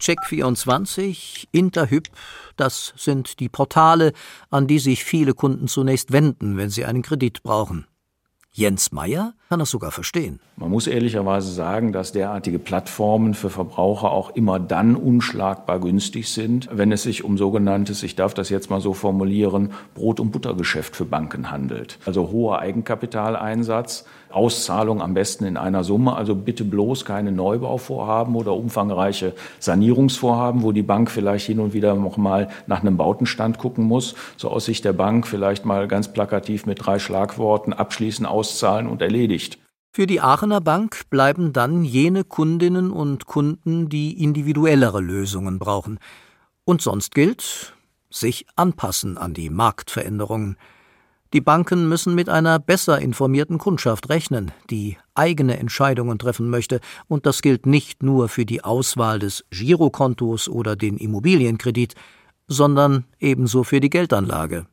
Check24, 0.00 1.46
Interhyp, 1.52 2.08
das 2.56 2.92
sind 2.96 3.40
die 3.40 3.48
Portale, 3.48 4.12
an 4.50 4.66
die 4.66 4.78
sich 4.78 5.04
viele 5.04 5.34
Kunden 5.34 5.68
zunächst 5.68 6.12
wenden, 6.12 6.56
wenn 6.56 6.70
sie 6.70 6.84
einen 6.84 7.02
Kredit 7.02 7.42
brauchen. 7.42 7.86
Jens 8.52 8.92
Meyer 8.92 9.34
kann 9.50 9.58
das 9.58 9.70
sogar 9.70 9.90
verstehen. 9.90 10.38
Man 10.54 10.70
muss 10.70 10.86
ehrlicherweise 10.86 11.50
sagen, 11.50 11.92
dass 11.92 12.12
derartige 12.12 12.60
Plattformen 12.60 13.34
für 13.34 13.50
Verbraucher 13.50 14.12
auch 14.12 14.30
immer 14.36 14.60
dann 14.60 14.94
unschlagbar 14.94 15.80
günstig 15.80 16.28
sind, 16.28 16.68
wenn 16.70 16.92
es 16.92 17.02
sich 17.02 17.24
um 17.24 17.36
sogenanntes, 17.36 18.04
ich 18.04 18.14
darf 18.14 18.32
das 18.32 18.48
jetzt 18.48 18.70
mal 18.70 18.80
so 18.80 18.94
formulieren, 18.94 19.72
Brot- 19.96 20.20
und 20.20 20.30
Buttergeschäft 20.30 20.94
für 20.94 21.04
Banken 21.04 21.50
handelt. 21.50 21.98
Also 22.06 22.30
hoher 22.30 22.60
Eigenkapitaleinsatz, 22.60 24.04
Auszahlung 24.30 25.02
am 25.02 25.14
besten 25.14 25.44
in 25.44 25.56
einer 25.56 25.82
Summe. 25.84 26.14
Also 26.14 26.34
bitte 26.34 26.64
bloß 26.64 27.04
keine 27.04 27.32
Neubauvorhaben 27.32 28.36
oder 28.36 28.54
umfangreiche 28.54 29.34
Sanierungsvorhaben, 29.58 30.62
wo 30.62 30.72
die 30.72 30.82
Bank 30.82 31.10
vielleicht 31.10 31.46
hin 31.46 31.58
und 31.58 31.74
wieder 31.74 31.94
noch 31.94 32.16
mal 32.16 32.48
nach 32.66 32.82
einem 32.82 32.96
Bautenstand 32.96 33.58
gucken 33.58 33.84
muss. 33.84 34.14
So 34.36 34.48
aus 34.48 34.66
Sicht 34.66 34.84
der 34.84 34.92
Bank 34.92 35.26
vielleicht 35.26 35.64
mal 35.64 35.88
ganz 35.88 36.12
plakativ 36.12 36.66
mit 36.66 36.86
drei 36.86 36.98
Schlagworten 36.98 37.72
abschließen, 37.72 38.24
auszahlen 38.26 38.86
und 38.86 39.02
erledigt. 39.02 39.39
Für 39.92 40.06
die 40.06 40.20
Aachener 40.20 40.60
Bank 40.60 41.10
bleiben 41.10 41.52
dann 41.52 41.84
jene 41.84 42.22
Kundinnen 42.22 42.92
und 42.92 43.26
Kunden, 43.26 43.88
die 43.88 44.22
individuellere 44.22 45.00
Lösungen 45.00 45.58
brauchen. 45.58 45.98
Und 46.64 46.80
sonst 46.80 47.12
gilt, 47.12 47.74
sich 48.08 48.46
anpassen 48.54 49.18
an 49.18 49.34
die 49.34 49.50
Marktveränderungen. 49.50 50.56
Die 51.32 51.40
Banken 51.40 51.88
müssen 51.88 52.14
mit 52.14 52.28
einer 52.28 52.60
besser 52.60 53.00
informierten 53.00 53.58
Kundschaft 53.58 54.08
rechnen, 54.10 54.52
die 54.70 54.96
eigene 55.14 55.58
Entscheidungen 55.58 56.20
treffen 56.20 56.50
möchte, 56.50 56.80
und 57.08 57.26
das 57.26 57.42
gilt 57.42 57.66
nicht 57.66 58.04
nur 58.04 58.28
für 58.28 58.46
die 58.46 58.62
Auswahl 58.62 59.18
des 59.18 59.44
Girokontos 59.50 60.48
oder 60.48 60.76
den 60.76 60.98
Immobilienkredit, 60.98 61.96
sondern 62.46 63.06
ebenso 63.18 63.64
für 63.64 63.80
die 63.80 63.90
Geldanlage. 63.90 64.66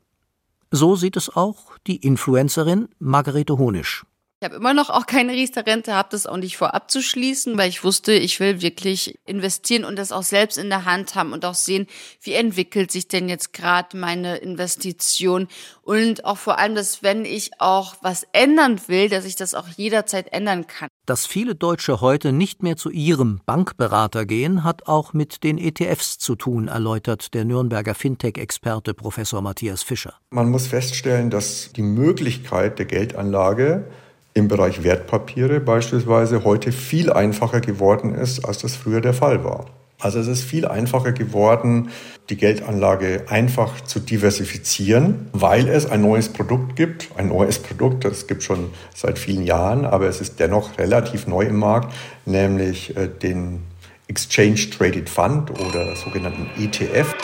So 0.69 0.95
sieht 0.95 1.17
es 1.17 1.36
auch 1.36 1.75
die 1.88 1.97
Influencerin 1.97 2.89
Margarete 2.99 3.58
Honisch. 3.58 4.06
Ich 4.39 4.45
habe 4.45 4.58
immer 4.58 4.76
noch 4.76 4.91
auch 4.91 5.08
keine 5.08 5.34
Riester-Rente, 5.34 5.95
habe 5.95 6.10
das 6.12 6.28
auch 6.28 6.38
nicht 6.38 6.58
vor 6.58 6.76
abzuschließen, 6.76 7.58
weil 7.58 7.69
ich 7.69 7.84
wusste, 7.84 8.13
ich 8.13 8.39
will 8.39 8.62
wirklich 8.62 9.17
investieren 9.26 9.84
und 9.84 9.97
das 9.97 10.12
auch 10.12 10.21
selbst 10.21 10.60
in 10.60 10.69
der 10.69 10.86
Hand 10.86 11.15
haben 11.15 11.34
und 11.34 11.43
auch 11.43 11.56
sehen, 11.56 11.88
wie 12.21 12.34
entwickelt 12.34 12.91
sich 12.91 13.08
denn 13.08 13.30
jetzt 13.30 13.52
gerade 13.52 13.97
meine 13.97 14.38
Investition 14.38 15.47
und 15.82 16.23
auch 16.23 16.38
vor 16.38 16.60
allem, 16.60 16.76
dass 16.76 17.02
wenn 17.02 17.26
ich 17.26 17.60
auch 17.60 17.95
was 18.04 18.28
ändern 18.32 18.80
will, 18.86 19.10
dass 19.10 19.26
ich 19.26 19.36
das 19.36 19.56
auch 19.56 19.69
jederzeit 19.69 20.32
ändern 20.32 20.67
kann. 20.67 20.89
Dass 21.08 21.26
viele 21.26 21.56
Deutsche 21.56 22.00
heute 22.00 22.32
nicht 22.32 22.62
mehr 22.62 22.78
zu 22.78 22.91
ihrem 22.91 23.41
Bankberater 23.47 24.28
gehen, 24.28 24.63
hat 24.63 24.86
auch 24.86 25.13
mit 25.13 25.43
den 25.43 25.58
ETFs 25.58 26.19
zu 26.19 26.36
tun, 26.36 26.67
erläutert 26.67 27.34
der 27.34 27.43
Nürnberger 27.43 27.95
Fintech-Experte 27.95 28.93
Professor 28.93 29.41
Matthias 29.41 29.82
Fischer. 29.82 30.13
Man 30.30 30.52
muss 30.52 30.67
feststellen, 30.67 31.32
dass 31.32 31.73
die 31.73 31.82
Möglichkeit 31.82 32.78
der 32.78 32.86
Geldanlage 32.86 33.89
im 34.38 34.47
Bereich 34.47 34.84
Wertpapiere 34.84 35.60
beispielsweise 35.60 36.43
heute 36.43 36.71
viel 36.71 37.12
einfacher 37.12 37.60
geworden 37.60 38.13
ist, 38.13 38.45
als 38.45 38.60
das 38.60 38.76
früher 38.76 39.02
der 39.02 39.13
Fall 39.13 39.43
war. 39.43 39.65
Also 40.00 40.19
es 40.19 40.28
ist 40.28 40.43
viel 40.43 40.67
einfacher 40.67 41.12
geworden, 41.12 41.89
die 42.30 42.38
Geldanlage 42.38 43.26
einfach 43.30 43.82
zu 43.82 44.00
diversifizieren, 44.00 45.28
weil 45.34 45.67
es 45.67 45.89
ein 45.89 46.02
neues 46.02 46.30
Produkt 46.30 46.76
gibt. 46.76 47.10
Ein 47.17 47.30
neues 47.30 47.58
Produkt, 47.58 48.06
das 48.06 48.28
gibt 48.28 48.43
schon 48.43 48.69
seit 48.93 49.17
vielen 49.17 49.43
Jahren, 49.43 49.86
aber 49.86 50.08
es 50.08 50.21
ist 50.21 50.39
dennoch 50.39 50.78
relativ 50.78 51.26
neu 51.26 51.45
im 51.45 51.58
Markt, 51.58 51.95
nämlich 52.26 52.95
äh, 52.95 53.08
den 53.08 53.63
Exchange 54.08 54.69
Traded 54.69 55.10
Fund 55.10 55.50
oder 55.50 55.95
sogenannten 55.95 56.47
ETF. 56.62 57.15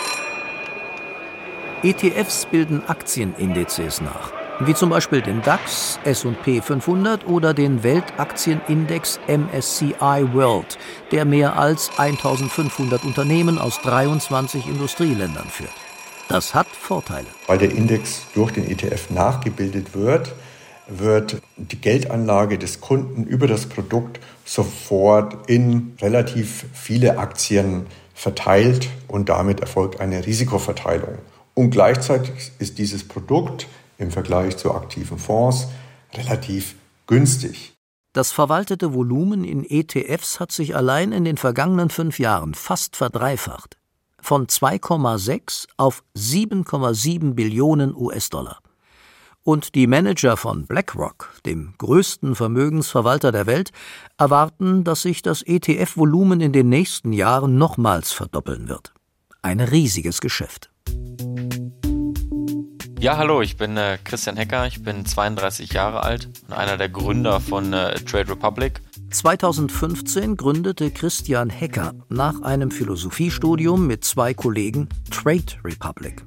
ETFs 1.84 2.48
bilden 2.48 2.82
Aktienindizes 2.88 4.02
nach 4.02 4.43
wie 4.60 4.74
zum 4.74 4.90
Beispiel 4.90 5.22
den 5.22 5.42
DAX, 5.42 6.00
SP 6.06 6.62
500 6.62 7.28
oder 7.28 7.54
den 7.54 7.84
Weltaktienindex 7.84 9.20
MSCI 9.28 10.34
World, 10.34 10.78
der 11.12 11.26
mehr 11.26 11.58
als 11.58 11.90
1500 11.98 13.04
Unternehmen 13.04 13.58
aus 13.58 13.80
23 13.82 14.68
Industrieländern 14.68 15.48
führt. 15.50 15.74
Das 16.30 16.54
hat 16.54 16.68
Vorteile. 16.68 17.26
Weil 17.48 17.58
der 17.58 17.72
Index 17.72 18.22
durch 18.34 18.52
den 18.52 18.70
ETF 18.70 19.10
nachgebildet 19.10 19.96
wird, 19.96 20.34
wird 20.88 21.42
die 21.58 21.80
Geldanlage 21.80 22.58
des 22.58 22.82
Kunden 22.82 23.24
über 23.24 23.48
das 23.48 23.66
Produkt 23.66 24.20
sofort 24.46 25.50
in 25.50 25.96
relativ 26.02 26.66
viele 26.74 27.18
Aktien 27.18 27.88
verteilt 28.14 28.90
und 29.08 29.30
damit 29.30 29.62
erfolgt 29.62 30.00
eine 30.00 30.26
Risikoverteilung. 30.26 31.18
Und 31.56 31.72
gleichzeitig 31.72 32.52
ist 32.60 32.78
dieses 32.78 33.08
Produkt 33.08 33.68
im 33.98 34.12
Vergleich 34.12 34.58
zu 34.58 34.74
aktiven 34.74 35.18
Fonds 35.18 35.68
relativ 36.14 36.76
günstig. 37.08 37.74
Das 38.14 38.32
verwaltete 38.32 38.94
Volumen 38.94 39.44
in 39.44 39.66
ETFs 39.68 40.40
hat 40.40 40.52
sich 40.52 40.76
allein 40.76 41.12
in 41.12 41.26
den 41.26 41.38
vergangenen 41.38 41.90
fünf 41.90 42.20
Jahren 42.20 42.54
fast 42.54 42.96
verdreifacht. 42.96 43.78
Von 44.22 44.46
2,6 44.48 45.66
auf 45.78 46.04
7,7 46.16 47.34
Billionen 47.34 47.96
US-Dollar. 47.96 48.60
Und 49.42 49.76
die 49.76 49.88
Manager 49.88 50.38
von 50.38 50.68
BlackRock, 50.68 51.34
dem 51.46 51.74
größten 51.78 52.36
Vermögensverwalter 52.36 53.34
der 53.34 53.48
Welt, 53.48 53.72
erwarten, 54.18 54.86
dass 54.86 55.02
sich 55.02 55.22
das 55.22 55.42
ETF-Volumen 55.42 56.40
in 56.40 56.54
den 56.54 56.70
nächsten 56.70 57.12
Jahren 57.12 57.58
nochmals 57.58 58.14
verdoppeln 58.14 58.70
wird. 58.70 58.94
Ein 59.42 59.60
riesiges 59.60 60.22
Geschäft. 60.22 60.72
Ja, 63.04 63.18
hallo, 63.18 63.42
ich 63.42 63.58
bin 63.58 63.76
äh, 63.76 63.98
Christian 64.02 64.38
Hecker, 64.38 64.66
ich 64.66 64.82
bin 64.82 65.06
32 65.06 65.74
Jahre 65.74 66.04
alt 66.04 66.30
und 66.48 66.54
einer 66.54 66.78
der 66.78 66.88
Gründer 66.88 67.42
von 67.42 67.74
äh, 67.74 67.96
Trade 67.96 68.30
Republic. 68.32 68.80
2015 69.12 70.38
gründete 70.38 70.90
Christian 70.90 71.50
Hecker 71.50 71.96
nach 72.08 72.42
einem 72.44 72.72
Philosophiestudium 72.72 73.88
mit 73.88 74.06
zwei 74.06 74.34
Kollegen 74.34 74.88
Trade 75.12 75.44
Republic 75.66 76.24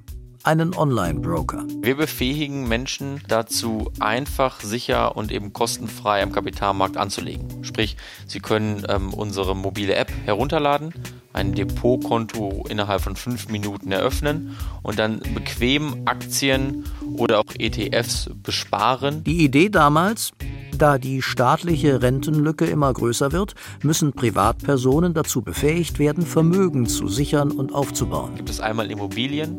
einen 0.47 0.77
Online-Broker. 0.77 1.65
Wir 1.81 1.97
befähigen 1.97 2.69
Menschen 2.69 3.21
dazu, 3.27 3.91
einfach, 3.99 4.61
sicher 4.61 5.17
und 5.17 5.33
eben 5.33 5.53
kostenfrei 5.53 6.23
am 6.23 6.31
Kapitalmarkt 6.31 6.97
anzulegen. 6.97 7.65
Sprich, 7.65 7.97
sie 8.29 8.39
können 8.39 8.85
ähm, 8.89 9.13
unsere 9.13 9.57
mobile 9.57 9.97
App 9.97 10.13
herunterladen, 10.25 10.95
ein 11.37 11.55
Depotkonto 11.55 12.65
innerhalb 12.69 13.03
von 13.03 13.15
fünf 13.15 13.49
Minuten 13.49 13.93
eröffnen 13.93 14.57
und 14.83 14.99
dann 14.99 15.21
bequem 15.35 16.03
Aktien 16.07 16.85
oder 17.17 17.41
auch 17.41 17.55
ETFs 17.59 18.31
besparen. 18.43 19.23
Die 19.25 19.45
Idee 19.45 19.69
damals, 19.69 20.33
da 20.77 20.99
die 20.99 21.23
staatliche 21.23 22.03
Rentenlücke 22.03 22.65
immer 22.65 22.93
größer 22.93 23.33
wird, 23.33 23.55
müssen 23.83 24.13
Privatpersonen 24.13 25.15
dazu 25.15 25.43
befähigt 25.43 25.99
werden, 25.99 26.25
Vermögen 26.27 26.87
zu 26.87 27.09
sichern 27.09 27.51
und 27.51 27.75
aufzubauen. 27.75 28.35
Gibt 28.35 28.51
es 28.51 28.61
einmal 28.61 28.91
Immobilien, 28.91 29.59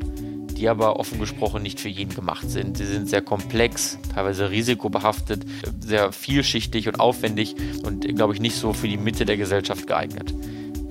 die 0.57 0.67
aber 0.69 0.99
offen 0.99 1.19
gesprochen 1.19 1.61
nicht 1.61 1.79
für 1.79 1.89
jeden 1.89 2.13
gemacht 2.13 2.49
sind. 2.49 2.77
Sie 2.77 2.85
sind 2.85 3.07
sehr 3.07 3.21
komplex, 3.21 3.99
teilweise 4.13 4.49
risikobehaftet, 4.49 5.45
sehr 5.79 6.11
vielschichtig 6.11 6.87
und 6.87 6.99
aufwendig 6.99 7.55
und, 7.83 8.07
glaube 8.15 8.33
ich, 8.33 8.39
nicht 8.39 8.55
so 8.55 8.73
für 8.73 8.87
die 8.87 8.97
Mitte 8.97 9.25
der 9.25 9.37
Gesellschaft 9.37 9.85
geeignet. 9.85 10.33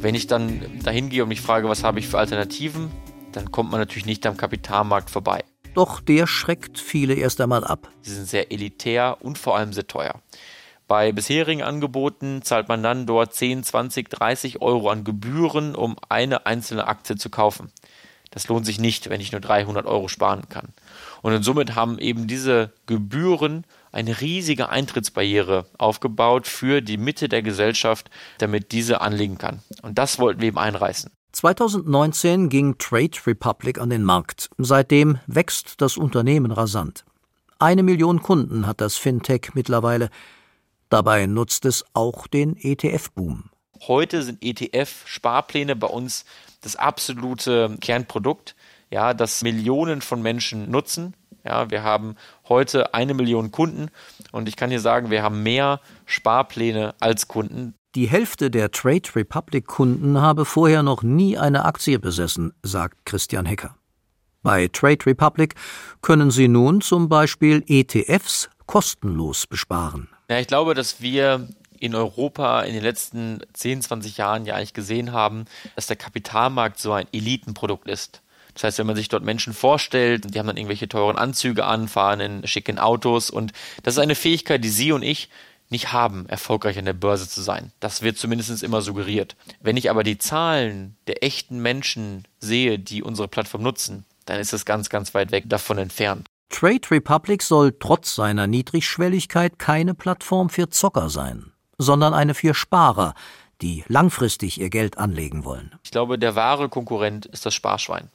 Wenn 0.07 0.15
ich 0.15 0.29
dann 0.29 0.61
dahin 0.85 1.09
gehe 1.09 1.25
und 1.25 1.31
mich 1.31 1.41
frage, 1.41 1.69
was 1.69 1.83
habe 1.83 1.99
ich 1.99 2.07
für 2.07 2.19
Alternativen, 2.19 2.93
dann 3.33 3.51
kommt 3.51 3.73
man 3.73 3.81
natürlich 3.81 4.07
nicht 4.07 4.25
am 4.25 4.37
Kapitalmarkt 4.37 5.11
vorbei. 5.11 5.43
Doch 5.75 6.01
der 6.01 6.29
schreckt 6.29 6.79
viele 6.79 7.15
erst 7.15 7.41
einmal 7.41 7.65
ab. 7.65 7.91
Sie 8.03 8.15
sind 8.15 8.29
sehr 8.29 8.53
elitär 8.53 9.17
und 9.21 9.37
vor 9.37 9.57
allem 9.57 9.73
sehr 9.73 9.89
teuer. 9.89 10.23
Bei 10.87 11.11
bisherigen 11.11 11.65
Angeboten 11.65 12.43
zahlt 12.43 12.69
man 12.69 12.85
dann 12.85 13.07
dort 13.07 13.35
10, 13.35 13.65
20, 13.65 14.09
30 14.09 14.63
Euro 14.63 14.91
an 14.91 15.03
Gebühren, 15.03 15.75
um 15.75 15.97
eine 16.09 16.47
einzelne 16.47 16.87
Aktie 16.87 17.17
zu 17.17 17.29
kaufen. 17.29 17.73
Das 18.31 18.47
lohnt 18.47 18.65
sich 18.65 18.79
nicht, 18.79 19.11
wenn 19.11 19.21
ich 19.21 19.33
nur 19.33 19.41
300 19.41 19.87
Euro 19.87 20.07
sparen 20.07 20.49
kann. 20.49 20.69
Und 21.23 21.43
somit 21.43 21.75
haben 21.75 21.99
eben 21.99 22.29
diese 22.29 22.73
Gebühren 22.87 23.65
eine 23.97 24.21
riesige 24.21 24.69
Eintrittsbarriere 24.69 25.67
aufgebaut 25.79 26.47
für 26.47 26.83
die 26.83 26.99
Mitte 26.99 27.31
der 27.31 27.43
Gesellschaft, 27.43 28.11
damit 28.39 28.71
diese 28.73 29.01
anlegen 29.01 29.39
kann. 29.39 29.61
Und 29.81 29.97
das 29.97 30.19
wollten 30.19 30.43
wir 30.43 30.49
eben 30.49 30.59
einreißen. 30.59 31.11
2019 31.33 32.51
ging 32.51 32.77
Trade 32.79 33.17
Republic 33.27 33.79
an 33.79 33.89
den 33.89 34.05
Markt. 34.05 34.51
Seitdem 34.59 35.19
wächst 35.27 35.81
das 35.81 35.97
Unternehmen 35.97 36.51
rasant. 36.51 37.05
Eine 37.59 37.83
Million 37.83 38.23
Kunden 38.23 38.67
hat 38.67 38.83
das 38.83 38.97
Fintech 38.97 39.55
mittlerweile. 39.55 40.11
Dabei 40.91 41.25
nutzt 41.25 41.65
es 41.65 41.85
auch 41.95 42.27
den 42.27 42.55
ETF-Boom. 42.55 43.45
Heute 43.87 44.23
sind 44.23 44.43
ETF-Sparpläne 44.43 45.75
bei 45.75 45.87
uns 45.87 46.27
das 46.61 46.77
absolute 46.77 47.77
Kernprodukt, 47.81 48.57
ja, 48.91 49.15
das 49.15 49.43
Millionen 49.43 50.03
von 50.03 50.21
Menschen 50.21 50.71
nutzen. 50.71 51.15
Ja, 51.47 51.71
wir 51.71 51.85
haben 51.85 52.17
heute 52.49 52.93
eine 52.93 53.15
Million 53.15 53.53
Kunden 53.53 53.89
und 54.33 54.49
ich 54.49 54.57
kann 54.57 54.71
hier 54.71 54.81
sagen, 54.81 55.11
wir 55.11 55.23
haben 55.23 55.45
mehr 55.45 55.81
Sparpläne 56.05 56.95
als 56.99 57.29
Kunden. 57.29 57.75
Die 57.95 58.09
Hälfte 58.09 58.51
der 58.51 58.73
Trade 58.73 59.09
Republic 59.15 59.67
Kunden 59.67 60.21
habe 60.21 60.45
vorher 60.45 60.83
noch 60.83 61.03
nie 61.03 61.39
eine 61.39 61.65
Aktie 61.65 62.01
besessen, 62.01 62.53
sagt 62.63 63.07
Christian 63.07 63.47
Hecker. 63.47 63.77
Bei 64.43 64.69
Trade 64.69 65.07
Republic 65.07 65.55
können 66.03 66.31
Sie 66.31 66.49
nun 66.49 66.81
zum 66.81 67.09
Beispiel 67.09 67.65
ETFs 67.69 68.51
kostenlos 68.67 69.47
besparen. 69.47 70.09
Ja, 70.29 70.41
ich 70.41 70.49
glaube, 70.49 70.75
dass 70.75 71.01
wir 71.01 71.49
in 71.79 71.95
Europa 71.95 72.63
in 72.63 72.75
den 72.75 72.83
letzten 72.83 73.41
10, 73.53 73.83
20 73.83 74.17
Jahren 74.17 74.47
ja 74.47 74.55
eigentlich 74.55 74.75
gesehen 74.75 75.13
haben, 75.13 75.45
dass 75.77 75.87
der 75.87 75.97
Kapitalmarkt 75.97 76.79
so 76.79 76.93
ein 76.93 77.07
Elitenprodukt 77.13 77.89
ist. 77.89 78.23
Das 78.57 78.65
heißt, 78.65 78.79
wenn 78.79 78.87
man 78.87 78.97
sich 78.97 79.09
dort 79.09 79.23
Menschen 79.23 79.53
vorstellt, 79.55 80.35
die 80.35 80.39
haben 80.39 80.49
dann 80.49 80.57
irgendwelche 80.57 80.89
teuren 80.89 81.17
Anzüge 81.17 81.65
an, 81.65 81.87
fahren 81.89 82.21
in 82.21 82.47
schicken 82.47 82.79
Autos 82.79 83.31
und 83.31 83.53
das 83.83 83.95
ist 83.95 84.01
eine 84.01 84.15
Fähigkeit, 84.15 84.65
die 84.65 84.69
Sie 84.69 84.93
und 84.93 85.03
ich 85.03 85.31
nicht 85.69 85.93
haben, 85.93 86.27
erfolgreich 86.29 86.79
an 86.79 86.85
der 86.85 86.93
Börse 86.93 87.29
zu 87.29 87.43
sein. 87.43 87.73
Das 87.81 88.03
wird 88.03 88.19
zumindest 88.19 88.63
immer 88.63 88.83
suggeriert. 88.83 89.37
Wenn 89.61 89.77
ich 89.77 89.91
aber 89.91 90.05
die 90.05 90.19
Zahlen 90.19 90.97
der 91.07 91.23
echten 91.25 91.61
Menschen 91.61 92.25
sehe, 92.39 92.79
die 92.79 93.03
unsere 93.03 93.29
Plattform 93.29 93.63
nutzen, 93.63 94.05
dann 94.27 94.41
ist 94.41 94.53
es 94.53 94.65
ganz, 94.65 94.89
ganz 94.91 95.15
weit 95.15 95.33
weg 95.33 95.45
davon 95.47 95.79
entfernt. 95.79 96.27
Trade 96.51 96.91
Republic 96.91 97.43
soll 97.43 97.77
trotz 97.79 98.15
seiner 98.15 98.47
Niedrigschwelligkeit 98.47 99.59
keine 99.59 99.95
Plattform 99.95 100.51
für 100.51 100.71
Zocker 100.71 101.11
sein 101.11 101.53
sondern 101.79 102.15
eine 102.15 102.35
für 102.35 102.55
Sparer, 102.55 103.15
die 103.63 103.85
langfristig 103.89 104.61
ihr 104.61 104.71
Geld 104.71 104.99
anlegen 104.99 105.45
wollen. 105.45 105.75
Ich 105.83 105.91
glaube, 105.91 106.19
der 106.19 106.35
wahre 106.35 106.69
Konkurrent 106.69 107.27
ist 107.27 107.47
das 107.47 107.55
Sparschwein. 107.55 108.11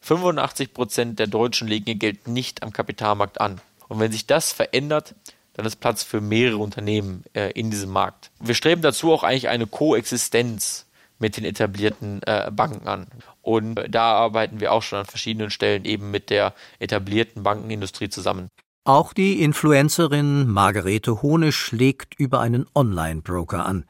85 0.00 0.74
Prozent 0.74 1.18
der 1.18 1.26
Deutschen 1.26 1.68
legen 1.68 1.86
ihr 1.86 1.94
Geld 1.94 2.28
nicht 2.28 2.62
am 2.62 2.72
Kapitalmarkt 2.72 3.40
an. 3.40 3.60
Und 3.88 4.00
wenn 4.00 4.12
sich 4.12 4.26
das 4.26 4.52
verändert, 4.52 5.14
dann 5.54 5.66
ist 5.66 5.76
Platz 5.76 6.02
für 6.02 6.20
mehrere 6.20 6.58
Unternehmen 6.58 7.24
äh, 7.34 7.50
in 7.52 7.70
diesem 7.70 7.90
Markt. 7.90 8.30
Wir 8.40 8.54
streben 8.54 8.82
dazu 8.82 9.12
auch 9.12 9.22
eigentlich 9.22 9.48
eine 9.48 9.66
Koexistenz 9.66 10.86
mit 11.18 11.36
den 11.36 11.44
etablierten 11.44 12.22
äh, 12.22 12.50
Banken 12.50 12.88
an. 12.88 13.06
Und 13.42 13.78
äh, 13.78 13.88
da 13.88 14.12
arbeiten 14.14 14.60
wir 14.60 14.72
auch 14.72 14.82
schon 14.82 15.00
an 15.00 15.06
verschiedenen 15.06 15.50
Stellen 15.50 15.84
eben 15.84 16.10
mit 16.10 16.30
der 16.30 16.54
etablierten 16.78 17.42
Bankenindustrie 17.42 18.08
zusammen. 18.08 18.48
Auch 18.84 19.12
die 19.12 19.42
Influencerin 19.42 20.48
Margarete 20.48 21.20
Honisch 21.20 21.70
legt 21.72 22.14
über 22.18 22.40
einen 22.40 22.66
Online-Broker 22.74 23.66
an. 23.66 23.84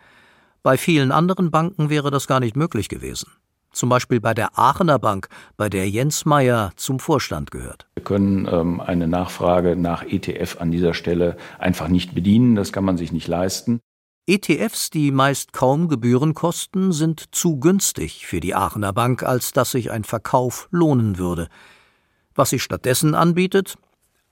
Bei 0.63 0.77
vielen 0.77 1.13
anderen 1.13 1.51
Banken 1.51 1.89
wäre 1.89 2.11
das 2.11 2.27
gar 2.27 2.41
nicht 2.41 2.57
möglich 2.57 2.89
gewesen. 2.89 3.31
Zum 3.73 3.89
Beispiel 3.89 4.21
bei 4.21 4.35
der 4.35 4.59
Aachener 4.59 4.99
Bank, 4.99 5.29
bei 5.57 5.69
der 5.69 5.89
Jens 5.89 6.25
Meyer 6.25 6.73
zum 6.77 6.99
Vorstand 6.99 7.51
gehört. 7.51 7.87
Wir 7.95 8.05
können 8.05 8.49
ähm, 8.51 8.81
eine 8.81 9.07
Nachfrage 9.07 9.77
nach 9.77 10.03
ETF 10.03 10.57
an 10.61 10.71
dieser 10.71 10.95
Stelle 10.95 11.37
einfach 11.59 11.89
nicht 11.89 12.15
bedienen. 12.15 12.57
Das 12.57 12.73
kann 12.73 12.85
man 12.85 12.97
sich 12.97 13.13
nicht 13.13 13.29
leisten. 13.29 13.81
ETFs, 14.27 14.91
die 14.91 15.11
meist 15.11 15.53
kaum 15.53 15.89
Gebühren 15.89 16.35
kosten, 16.35 16.93
sind 16.93 17.35
zu 17.35 17.59
günstig 17.59 18.27
für 18.27 18.41
die 18.41 18.55
Aachener 18.55 18.93
Bank, 18.93 19.23
als 19.23 19.53
dass 19.53 19.73
sich 19.73 19.91
ein 19.91 20.05
Verkauf 20.05 20.69
lohnen 20.71 21.19
würde. 21.19 21.49
Was 22.35 22.51
sie 22.51 22.61
stattdessen 22.61 23.15
anbietet, 23.15 23.77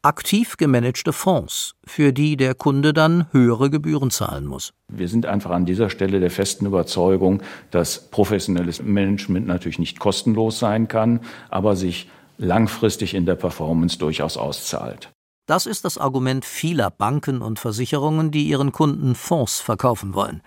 aktiv 0.02 0.56
gemanagte 0.56 1.12
Fonds, 1.12 1.74
für 1.84 2.12
die 2.12 2.36
der 2.36 2.54
Kunde 2.54 2.92
dann 2.92 3.26
höhere 3.32 3.70
Gebühren 3.70 4.10
zahlen 4.10 4.46
muss. 4.46 4.72
Wir 4.88 5.08
sind 5.08 5.26
einfach 5.26 5.50
an 5.50 5.66
dieser 5.66 5.90
Stelle 5.90 6.20
der 6.20 6.30
festen 6.30 6.66
Überzeugung, 6.66 7.42
dass 7.70 8.10
professionelles 8.10 8.82
Management 8.82 9.46
natürlich 9.46 9.78
nicht 9.78 9.98
kostenlos 9.98 10.58
sein 10.58 10.88
kann, 10.88 11.20
aber 11.50 11.76
sich 11.76 12.08
langfristig 12.38 13.14
in 13.14 13.26
der 13.26 13.34
Performance 13.34 13.98
durchaus 13.98 14.36
auszahlt. 14.36 15.10
Das 15.46 15.66
ist 15.66 15.84
das 15.84 15.98
Argument 15.98 16.44
vieler 16.44 16.90
Banken 16.90 17.42
und 17.42 17.58
Versicherungen, 17.58 18.30
die 18.30 18.46
ihren 18.46 18.70
Kunden 18.70 19.14
Fonds 19.14 19.60
verkaufen 19.60 20.14
wollen. 20.14 20.42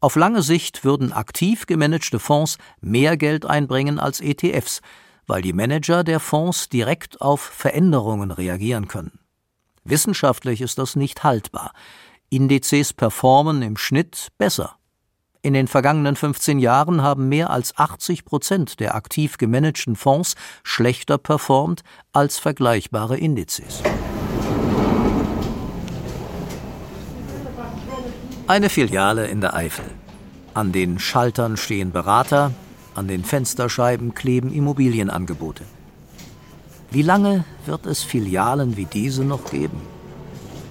Auf 0.00 0.16
lange 0.16 0.42
Sicht 0.42 0.84
würden 0.84 1.12
aktiv 1.12 1.66
gemanagte 1.66 2.18
Fonds 2.18 2.58
mehr 2.80 3.16
Geld 3.16 3.46
einbringen 3.46 4.00
als 4.00 4.20
ETFs, 4.20 4.80
weil 5.26 5.42
die 5.42 5.52
Manager 5.52 6.04
der 6.04 6.20
Fonds 6.20 6.68
direkt 6.68 7.20
auf 7.20 7.40
Veränderungen 7.40 8.30
reagieren 8.30 8.88
können. 8.88 9.18
Wissenschaftlich 9.84 10.60
ist 10.60 10.78
das 10.78 10.96
nicht 10.96 11.24
haltbar. 11.24 11.72
Indizes 12.30 12.92
performen 12.92 13.62
im 13.62 13.76
Schnitt 13.76 14.28
besser. 14.38 14.76
In 15.44 15.54
den 15.54 15.66
vergangenen 15.66 16.14
15 16.14 16.60
Jahren 16.60 17.02
haben 17.02 17.28
mehr 17.28 17.50
als 17.50 17.76
80 17.76 18.24
Prozent 18.24 18.78
der 18.78 18.94
aktiv 18.94 19.38
gemanagten 19.38 19.96
Fonds 19.96 20.36
schlechter 20.62 21.18
performt 21.18 21.82
als 22.12 22.38
vergleichbare 22.38 23.18
Indizes. 23.18 23.82
Eine 28.46 28.68
Filiale 28.68 29.26
in 29.26 29.40
der 29.40 29.54
Eifel. 29.54 29.84
An 30.54 30.70
den 30.70 30.98
Schaltern 30.98 31.56
stehen 31.56 31.90
Berater, 31.90 32.52
an 32.94 33.08
den 33.08 33.24
Fensterscheiben 33.24 34.14
kleben 34.14 34.52
Immobilienangebote. 34.52 35.64
Wie 36.90 37.02
lange 37.02 37.44
wird 37.64 37.86
es 37.86 38.02
Filialen 38.02 38.76
wie 38.76 38.84
diese 38.84 39.24
noch 39.24 39.50
geben? 39.50 39.80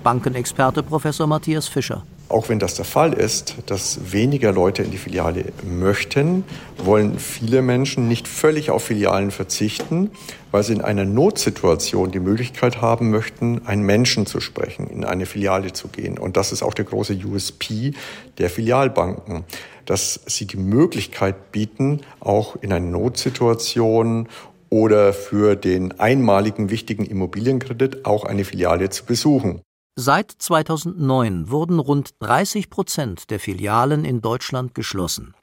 Bankenexperte 0.04 0.84
Professor 0.84 1.28
Matthias 1.28 1.68
Fischer. 1.68 2.04
Auch 2.32 2.48
wenn 2.48 2.60
das 2.60 2.76
der 2.76 2.86
Fall 2.86 3.12
ist, 3.12 3.56
dass 3.66 4.14
weniger 4.14 4.54
Leute 4.54 4.84
in 4.84 4.92
die 4.92 4.98
Filiale 4.98 5.46
möchten, 5.64 6.46
wollen 6.78 7.20
viele 7.20 7.62
Menschen 7.62 8.08
nicht 8.08 8.26
völlig 8.26 8.72
auf 8.72 8.86
Filialen 8.86 9.32
verzichten, 9.32 10.12
weil 10.52 10.64
sie 10.64 10.74
in 10.74 10.82
einer 10.82 11.04
Notsituation 11.04 12.12
die 12.12 12.22
Möglichkeit 12.22 12.82
haben 12.82 13.10
möchten, 13.10 13.68
einen 13.68 13.84
Menschen 13.84 14.26
zu 14.26 14.40
sprechen, 14.40 14.88
in 14.88 15.04
eine 15.04 15.26
Filiale 15.26 15.74
zu 15.74 15.90
gehen. 15.90 16.18
Und 16.18 16.38
das 16.38 16.54
ist 16.54 16.64
auch 16.64 16.74
der 16.74 16.86
große 16.86 17.16
USP 17.16 17.94
der 18.38 18.50
Filialbanken, 18.50 19.44
dass 19.92 20.22
sie 20.26 20.48
die 20.48 20.56
Möglichkeit 20.56 21.52
bieten, 21.52 22.00
auch 22.22 22.56
in 22.56 22.72
einer 22.72 22.86
Notsituation 22.86 24.30
oder 24.70 25.12
für 25.12 25.58
den 25.58 26.00
einmaligen 26.00 26.70
wichtigen 26.70 27.04
Immobilienkredit 27.06 28.06
auch 28.06 28.24
eine 28.24 28.46
Filiale 28.46 28.90
zu 28.90 29.04
besuchen. 29.04 29.62
Seit 29.98 30.32
2009 30.32 31.50
wurden 31.50 31.78
rund 31.78 32.12
30 32.20 32.70
Prozent 32.70 33.32
der 33.32 33.42
Filialen 33.42 34.06
in 34.06 34.22
Deutschland 34.22 34.76
geschlossen. 34.76 35.34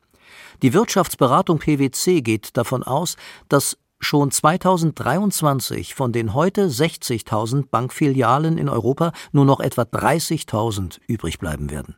Die 0.62 0.72
Wirtschaftsberatung 0.72 1.58
PwC 1.58 2.22
geht 2.22 2.56
davon 2.56 2.82
aus, 2.82 3.16
dass 3.50 3.76
schon 4.00 4.30
2023 4.30 5.94
von 5.94 6.10
den 6.10 6.32
heute 6.32 6.68
60.000 6.68 7.66
Bankfilialen 7.70 8.56
in 8.56 8.70
Europa 8.70 9.12
nur 9.30 9.44
noch 9.44 9.60
etwa 9.60 9.82
30.000 9.82 11.00
übrig 11.06 11.38
bleiben 11.38 11.70
werden. 11.70 11.96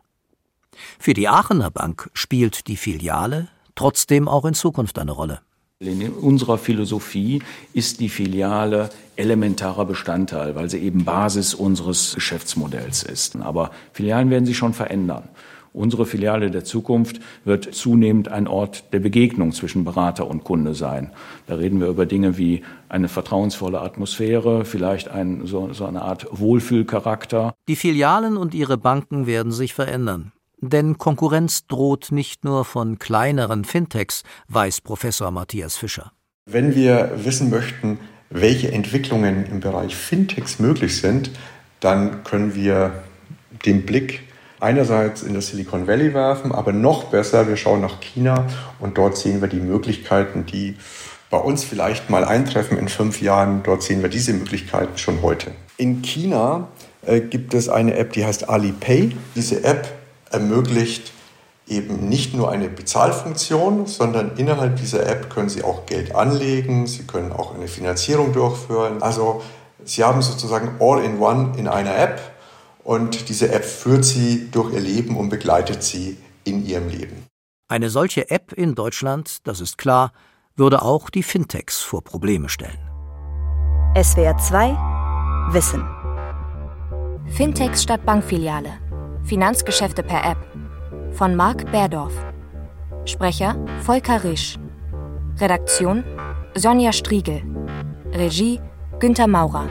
Für 0.99 1.15
die 1.15 1.29
Aachener 1.29 1.71
Bank 1.71 2.11
spielt 2.15 2.67
die 2.69 2.77
Filiale 2.77 3.49
trotzdem 3.75 4.29
auch 4.29 4.45
in 4.45 4.55
Zukunft 4.55 4.99
eine 4.99 5.13
Rolle. 5.13 5.41
In 5.83 6.11
unserer 6.11 6.59
Philosophie 6.59 7.43
ist 7.73 8.01
die 8.01 8.11
Filiale 8.11 8.91
elementarer 9.17 9.87
Bestandteil, 9.87 10.55
weil 10.55 10.69
sie 10.69 10.79
eben 10.79 11.07
Basis 11.07 11.55
unseres 11.55 12.15
Geschäftsmodells 12.15 13.03
ist. 13.03 13.37
Aber 13.37 13.71
Filialen 13.95 14.29
werden 14.29 14.45
sich 14.45 14.59
schon 14.59 14.75
verändern. 14.75 15.31
Unsere 15.73 16.05
Filiale 16.05 16.51
der 16.51 16.65
Zukunft 16.65 17.21
wird 17.45 17.75
zunehmend 17.75 18.29
ein 18.29 18.49
Ort 18.49 18.93
der 18.93 18.99
Begegnung 18.99 19.53
zwischen 19.53 19.85
Berater 19.85 20.27
und 20.27 20.43
Kunde 20.43 20.75
sein. 20.75 21.13
Da 21.47 21.55
reden 21.55 21.81
wir 21.81 21.87
über 21.87 22.07
Dinge 22.07 22.37
wie 22.37 22.63
eine 22.89 23.09
vertrauensvolle 23.09 23.81
Atmosphäre, 23.81 24.65
vielleicht 24.65 25.09
ein, 25.09 25.47
so, 25.47 25.73
so 25.73 25.87
eine 25.87 26.03
Art 26.03 26.27
Wohlfühlcharakter. 26.31 27.55
Die 27.69 27.77
Filialen 27.77 28.37
und 28.37 28.53
ihre 28.53 28.77
Banken 28.77 29.27
werden 29.27 29.53
sich 29.53 29.73
verändern. 29.73 30.33
Denn 30.61 30.99
Konkurrenz 30.99 31.67
droht 31.67 32.13
nicht 32.13 32.45
nur 32.45 32.65
von 32.65 32.99
kleineren 32.99 33.65
Fintechs, 33.65 34.23
weiß 34.49 34.83
Professor 34.83 35.31
Matthias 35.31 35.77
Fischer. 35.77 36.13
Wenn 36.47 36.75
wir 36.75 37.13
wissen 37.17 37.51
möchten, 37.51 37.99
welche 38.29 38.71
Entwicklungen 38.71 39.47
im 39.47 39.61
Bereich 39.61 39.97
Fintechs 39.97 40.59
möglich 40.59 41.01
sind, 41.01 41.31
dann 41.81 42.25
können 42.25 42.55
wir 42.55 43.03
den 43.65 43.87
Blick 43.87 44.21
einerseits 44.61 45.23
in 45.23 45.35
das 45.35 45.49
Silicon 45.49 45.87
Valley 45.87 46.13
werfen, 46.13 46.53
aber 46.53 46.73
noch 46.73 47.05
besser, 47.05 47.49
wir 47.49 47.57
schauen 47.57 47.81
nach 47.81 48.01
China 48.01 48.47
und 48.79 48.99
dort 48.99 49.17
sehen 49.17 49.41
wir 49.41 49.49
die 49.49 49.61
Möglichkeiten, 49.61 50.45
die 50.45 50.77
bei 51.31 51.39
uns 51.39 51.65
vielleicht 51.65 52.11
mal 52.11 52.25
eintreffen 52.25 52.77
in 52.77 52.89
fünf 52.89 53.23
Jahren. 53.23 53.63
Dort 53.63 53.83
sehen 53.83 54.03
wir 54.03 54.09
diese 54.09 54.33
Möglichkeiten 54.33 54.99
schon 54.99 55.23
heute. 55.23 55.53
In 55.77 56.03
China 56.03 56.69
äh, 57.07 57.21
gibt 57.21 57.55
es 57.55 57.69
eine 57.69 57.95
App, 57.95 58.13
die 58.13 58.25
heißt 58.25 58.49
Alipay. 58.49 59.17
Diese 59.35 59.65
App 59.65 60.00
ermöglicht 60.31 61.13
eben 61.67 62.09
nicht 62.09 62.35
nur 62.35 62.51
eine 62.51 62.69
Bezahlfunktion, 62.69 63.87
sondern 63.87 64.37
innerhalb 64.37 64.77
dieser 64.77 65.07
App 65.07 65.31
können 65.31 65.49
Sie 65.49 65.63
auch 65.63 65.87
Geld 65.87 66.15
anlegen, 66.15 66.87
Sie 66.87 67.05
können 67.05 67.33
auch 67.33 67.55
eine 67.55 67.69
Finanzierung 67.69 68.33
durchführen. 68.33 69.03
Also 69.03 69.43
Sie 69.85 70.03
haben 70.03 70.21
sozusagen 70.21 70.77
All-in-One 70.81 71.55
in 71.57 71.69
einer 71.69 71.97
App 71.97 72.21
und 72.83 73.29
diese 73.29 73.53
App 73.53 73.65
führt 73.65 74.05
Sie 74.05 74.51
durch 74.51 74.75
Ihr 74.75 74.81
Leben 74.81 75.17
und 75.17 75.29
begleitet 75.29 75.83
Sie 75.83 76.19
in 76.45 76.67
Ihrem 76.67 76.89
Leben. 76.89 77.27
Eine 77.69 77.89
solche 77.89 78.31
App 78.31 78.53
in 78.53 78.75
Deutschland, 78.75 79.47
das 79.47 79.61
ist 79.61 79.79
klar, 79.79 80.13
würde 80.57 80.83
auch 80.83 81.09
die 81.09 81.23
Fintechs 81.23 81.79
vor 81.79 82.03
Probleme 82.03 82.49
stellen. 82.49 82.79
SWR 83.97 84.37
2 84.37 84.77
Wissen 85.53 85.85
Fintechs 87.37 87.85
statt 87.85 88.05
Bankfiliale 88.05 88.90
Finanzgeschäfte 89.31 90.03
per 90.03 90.25
App 90.25 90.39
von 91.13 91.37
Marc 91.37 91.71
Berdorf. 91.71 92.13
Sprecher 93.05 93.55
Volker 93.81 94.25
Risch. 94.25 94.59
Redaktion 95.39 96.03
Sonja 96.57 96.93
Striegel. 96.93 97.41
Regie 98.13 98.61
Günter 98.99 99.29
Maurer. 99.29 99.71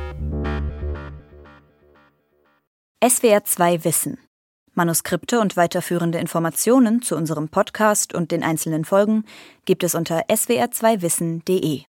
SWR 3.05 3.43
2 3.43 3.83
Wissen. 3.83 4.17
Manuskripte 4.75 5.41
und 5.41 5.57
weiterführende 5.57 6.19
Informationen 6.19 7.01
zu 7.01 7.17
unserem 7.17 7.49
Podcast 7.49 8.13
und 8.15 8.31
den 8.31 8.43
einzelnen 8.43 8.85
Folgen 8.85 9.25
gibt 9.65 9.83
es 9.83 9.93
unter 9.93 10.21
swr2wissen.de. 10.29 11.81